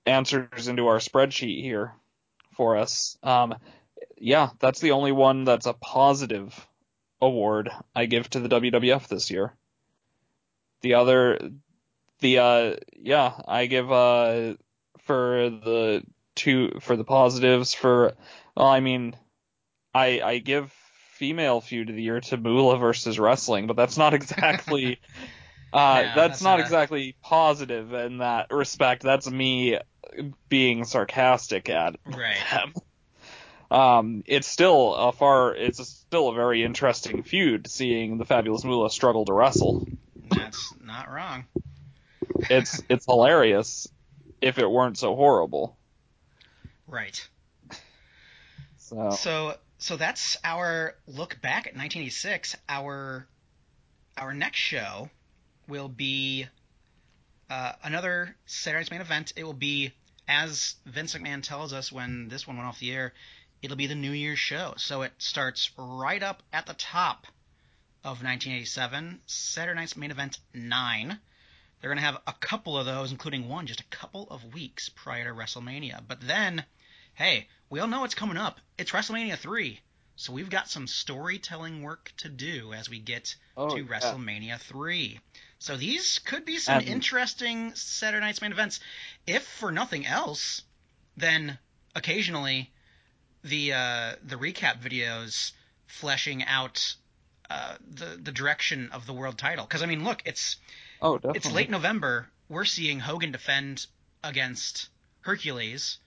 [0.06, 1.94] answers into our spreadsheet here
[2.56, 3.18] for us.
[3.24, 3.56] Um,
[4.18, 6.68] yeah, that's the only one that's a positive
[7.22, 9.54] award I give to the WWF this year.
[10.82, 11.40] The other,
[12.20, 14.56] the uh, yeah, I give uh
[15.00, 16.04] for the
[16.36, 18.14] two for the positives for,
[18.56, 19.16] well, I mean,
[19.94, 20.72] I I give
[21.14, 25.00] female feud of the year to Moolah versus wrestling, but that's not exactly
[25.72, 29.04] Uh, that's, that's not not exactly positive in that respect.
[29.04, 29.78] That's me
[30.48, 32.38] being sarcastic at Right.
[32.52, 32.74] them.
[33.72, 38.64] Um, it's still a far, it's a, still a very interesting feud seeing the Fabulous
[38.64, 39.86] Moolah struggle to wrestle.
[40.30, 41.46] That's not wrong.
[42.50, 43.88] It's it's hilarious
[44.42, 45.78] if it weren't so horrible.
[46.88, 47.28] Right.
[48.78, 52.56] So So so that's our look back at 1986.
[52.70, 53.28] Our
[54.18, 55.10] our next show
[55.68, 56.48] will be
[57.50, 59.34] uh, another Saturday Night's main event.
[59.36, 59.94] It will be
[60.28, 63.14] as Vince McMahon tells us when this one went off the air.
[63.62, 64.74] It'll be the New Year's show.
[64.78, 67.28] So it starts right up at the top
[68.04, 69.22] of 1987.
[69.26, 71.20] Saturday Night's main event nine.
[71.82, 74.90] They're going to have a couple of those, including one just a couple of weeks
[74.90, 76.02] prior to WrestleMania.
[76.08, 76.64] But then,
[77.14, 78.60] hey, we all know what's coming up.
[78.78, 79.80] It's WrestleMania 3.
[80.18, 83.88] So we've got some storytelling work to do as we get Oh, to yeah.
[84.00, 85.20] WrestleMania 3.
[85.60, 88.80] So these could be some And- interesting Saturday night's main events.
[89.28, 90.62] If for nothing else,
[91.18, 91.58] then
[91.96, 92.72] occasionally
[93.44, 95.52] the uh, the recap videos
[95.88, 96.96] fleshing out
[97.50, 99.66] uh, the the direction of the world title.
[99.66, 100.56] Because I mean, look, it's
[101.06, 101.38] oh, definitely.
[101.38, 102.28] it's late November.
[102.50, 103.86] We're seeing Hogan defend
[104.24, 104.90] against
[105.22, 105.98] Hercules.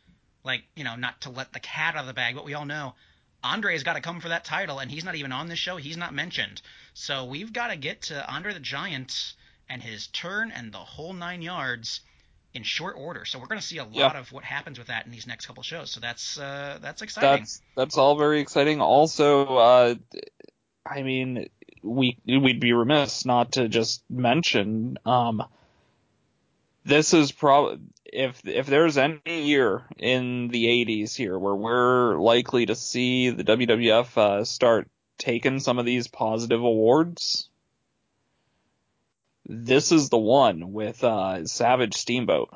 [0.44, 2.64] Like, you know, not to let the cat out of the bag, but we all
[2.64, 2.94] know
[3.42, 5.76] Andre's got to come for that title, and he's not even on this show.
[5.76, 6.62] He's not mentioned.
[6.94, 9.34] So we've got to get to Andre the Giant
[9.68, 12.00] and his turn and the whole nine yards
[12.54, 13.24] in short order.
[13.26, 14.18] So we're going to see a lot Yeah.
[14.18, 15.90] of what happens with that in these next couple shows.
[15.90, 17.40] So that's uh, that's exciting.
[17.42, 18.80] That's that's all very exciting.
[18.80, 19.94] Also, uh,
[20.86, 21.48] I mean,
[21.82, 25.42] we we'd be remiss not to just mention um,
[26.84, 32.66] this is probably if if there's any year in the 80s here where we're likely
[32.66, 34.88] to see the WWF uh, start
[35.18, 37.50] taking some of these positive awards.
[39.44, 42.50] This is the one with uh, Savage Steamboat.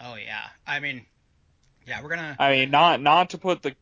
[0.00, 0.46] Oh yeah.
[0.66, 1.06] I mean,
[1.86, 2.36] yeah, we're gonna.
[2.38, 3.74] I mean, not not to put the,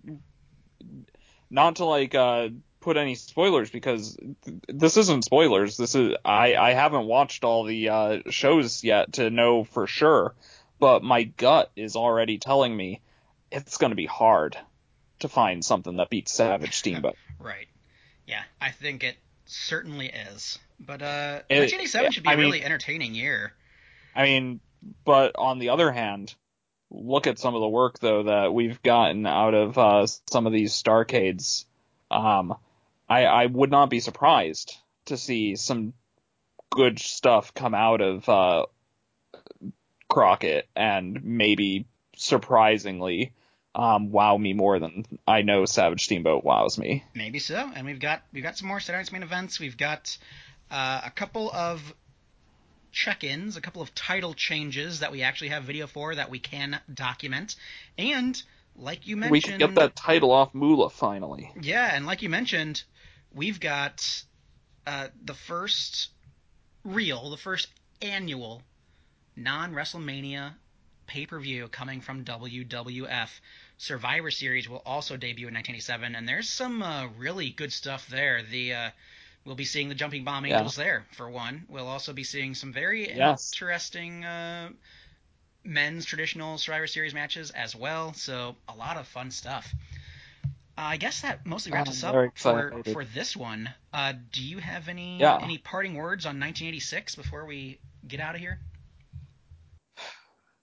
[1.51, 2.49] not to like uh
[2.81, 5.77] put any spoilers because th- this isn't spoilers.
[5.77, 10.35] This is I I haven't watched all the uh shows yet to know for sure,
[10.79, 13.01] but my gut is already telling me
[13.51, 14.57] it's gonna be hard
[15.21, 17.17] to find something that beats Savage Steamboat.
[17.39, 17.67] Right.
[18.27, 19.17] Yeah, I think it
[19.47, 20.59] certainly is.
[20.79, 23.53] But uh, It- 1987 should be I a mean- really entertaining year.
[24.15, 24.61] I mean,
[25.05, 26.35] but on the other hand,
[26.91, 30.53] look at some of the work though that we've gotten out of uh, some of
[30.53, 31.67] these Starcades.
[32.11, 32.57] Um,
[33.11, 34.77] I, I would not be surprised
[35.07, 35.93] to see some
[36.71, 38.67] good stuff come out of uh,
[40.09, 43.33] Crockett and maybe surprisingly
[43.75, 47.05] um, wow me more than I know Savage Steamboat wows me.
[47.15, 47.71] Maybe so.
[47.75, 49.61] And we've got we've got some more Saturday Night's main events.
[49.61, 50.17] We've got
[50.71, 51.95] uh, a couple of
[52.93, 56.81] check-ins, a couple of title changes that we actually have video for that we can
[56.93, 57.57] document,
[57.97, 58.41] and
[58.77, 61.53] like you mentioned, We can get that title off Moolah finally.
[61.61, 62.83] Yeah, and like you mentioned,
[63.35, 64.05] we've got
[64.87, 66.09] uh, the first
[66.85, 67.69] real, the first
[68.03, 68.63] annual
[69.37, 70.53] non WrestleMania
[71.07, 73.29] pay per view coming from WWF.
[73.79, 78.43] Survivor Series will also debut in 1987, and there's some uh, really good stuff there.
[78.43, 78.91] The uh,
[79.45, 80.59] we'll be seeing the Jumping Bomb Yeah.
[80.59, 81.65] Angels there for one.
[81.69, 83.53] We'll also be seeing some very Yes.
[83.55, 84.71] interesting uh,
[85.65, 88.13] men's traditional Survivor Series matches as well.
[88.15, 89.73] So a lot of fun stuff.
[90.81, 93.69] Uh, I guess that mostly wraps us up for, for this one.
[93.93, 95.39] Uh, do you have any Yeah.
[95.43, 97.79] any parting words on 1986 before we
[98.09, 98.59] get out of here?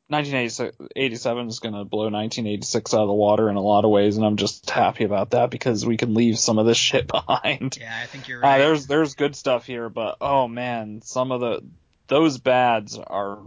[0.09, 4.15] 1987 is going to blow 1986 out of the water in a lot of ways,
[4.17, 7.77] and I'm just happy about that because we can leave some of this shit behind.
[7.79, 8.57] Yeah, I think you're Uh, right.
[8.59, 11.61] there's there's good stuff here, but oh man, some of the
[12.07, 13.39] those bads are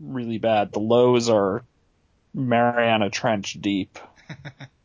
[0.00, 0.72] really bad.
[0.72, 1.62] The lows are
[2.34, 3.98] Mariana Trench deep.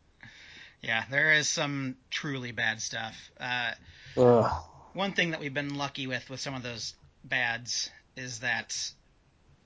[0.81, 3.31] yeah, there is some truly bad stuff.
[3.39, 3.71] Uh,
[4.93, 6.93] one thing that we've been lucky with with some of those
[7.23, 8.75] bads is that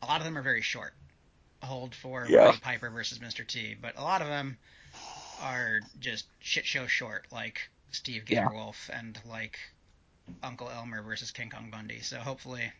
[0.01, 0.93] a lot of them are very short.
[1.63, 2.45] Hold for Yeah.
[2.45, 3.47] Roddy Piper versus Mr.
[3.47, 4.57] T, but a lot of them
[5.41, 8.45] are just shit show short, like Steve Yeah.
[8.47, 9.57] Gatorwolf and like
[10.43, 12.01] Uncle Elmer versus King Kong Bundy.
[12.01, 12.71] So hopefully,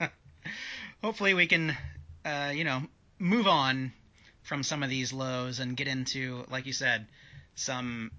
[1.02, 1.76] hopefully we can,
[2.24, 2.82] uh, you know,
[3.18, 3.92] move on
[4.42, 7.06] from some of these lows and get into, like you said,
[7.54, 8.10] some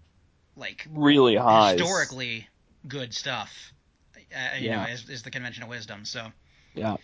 [0.55, 1.79] like Really highs.
[1.79, 2.47] historically
[2.87, 3.73] good stuff.
[4.15, 6.05] Uh, you know, is, is the convention of wisdom.
[6.05, 6.31] So,
[6.73, 6.97] Yeah.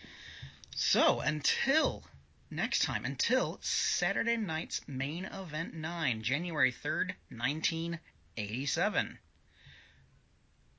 [0.75, 2.03] so until
[2.49, 7.99] next time, until Saturday night's main event nine, January third, nineteen
[8.37, 9.19] eighty-seven.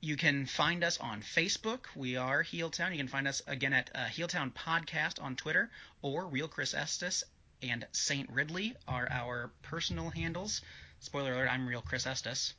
[0.01, 1.85] you can find us on Facebook.
[1.95, 2.91] We are Heeltown.
[2.91, 5.69] You can find us again at uh, Heeltown Podcast on Twitter
[6.01, 7.23] or Real Chris Estes
[7.61, 10.61] and Saint Ridley are our personal handles.
[11.03, 12.53] Spoiler alert: I'm Real Chris Estes.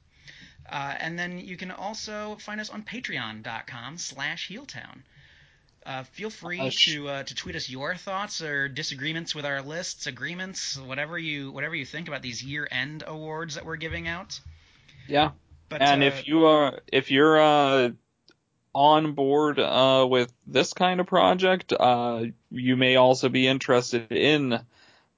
[0.70, 5.02] Uh, and then you can also find us on Patreon.com/slash Heeltown.
[5.84, 9.44] Uh, feel free Uh, sh- to uh, to tweet us your thoughts or disagreements with
[9.44, 13.76] our lists, agreements, whatever you whatever you think about these year end awards that we're
[13.76, 14.38] giving out.
[15.08, 15.30] Yeah.
[15.68, 17.90] But and uh, if you are if you're uh
[18.74, 24.58] on board uh with this kind of project, uh you may also be interested in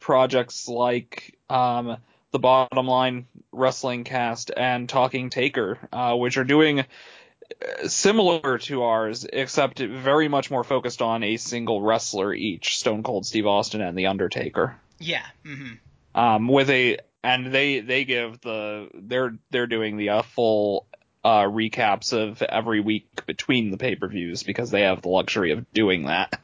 [0.01, 1.97] projects like um
[2.37, 8.83] the bottom line wrestling cast and talking taker uh which are doing uh, similar to
[8.83, 13.81] ours except very much more focused on a single wrestler each stone cold steve austin
[13.81, 15.75] and the undertaker yeah, hmm
[16.15, 20.87] um, with a and they they give the they're they're doing the uh, full
[21.25, 25.51] uh, recaps of every week between the pay per views because they have the luxury
[25.51, 26.41] of doing that.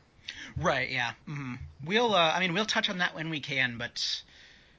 [0.61, 1.13] right, yeah.
[1.27, 1.55] hmm
[1.85, 4.23] We'll uh, I mean we'll touch on that when we can, but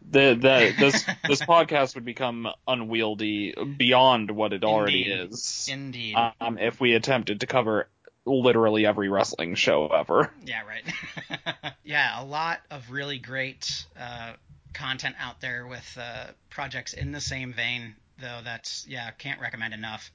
[0.09, 5.31] The the this this podcast would become unwieldy beyond what it already Indeed.
[5.31, 5.69] is.
[5.71, 7.87] indeed, Um, if we attempted to cover
[8.25, 10.31] literally every wrestling show ever.
[10.45, 11.73] yeah, right.
[11.83, 14.33] yeah, a lot of really great uh,
[14.73, 18.39] content out there with uh, projects in the same vein, though.
[18.43, 20.11] That's yeah, can't recommend enough.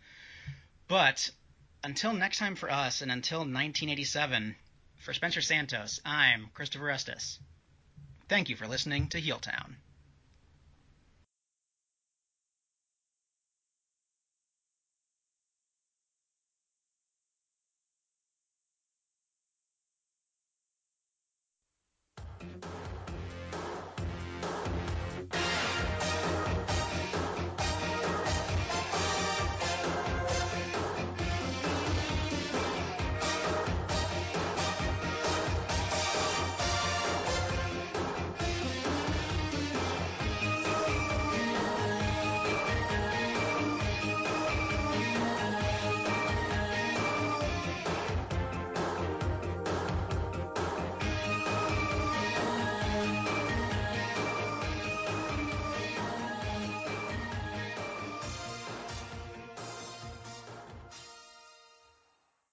[0.87, 1.31] But
[1.85, 4.55] until next time for us, and until 1987,
[4.99, 7.39] for Spencer Santos, I'm Christopher Estes.
[8.29, 9.77] Thank you for listening to Heeltown.
[22.41, 22.88] Thank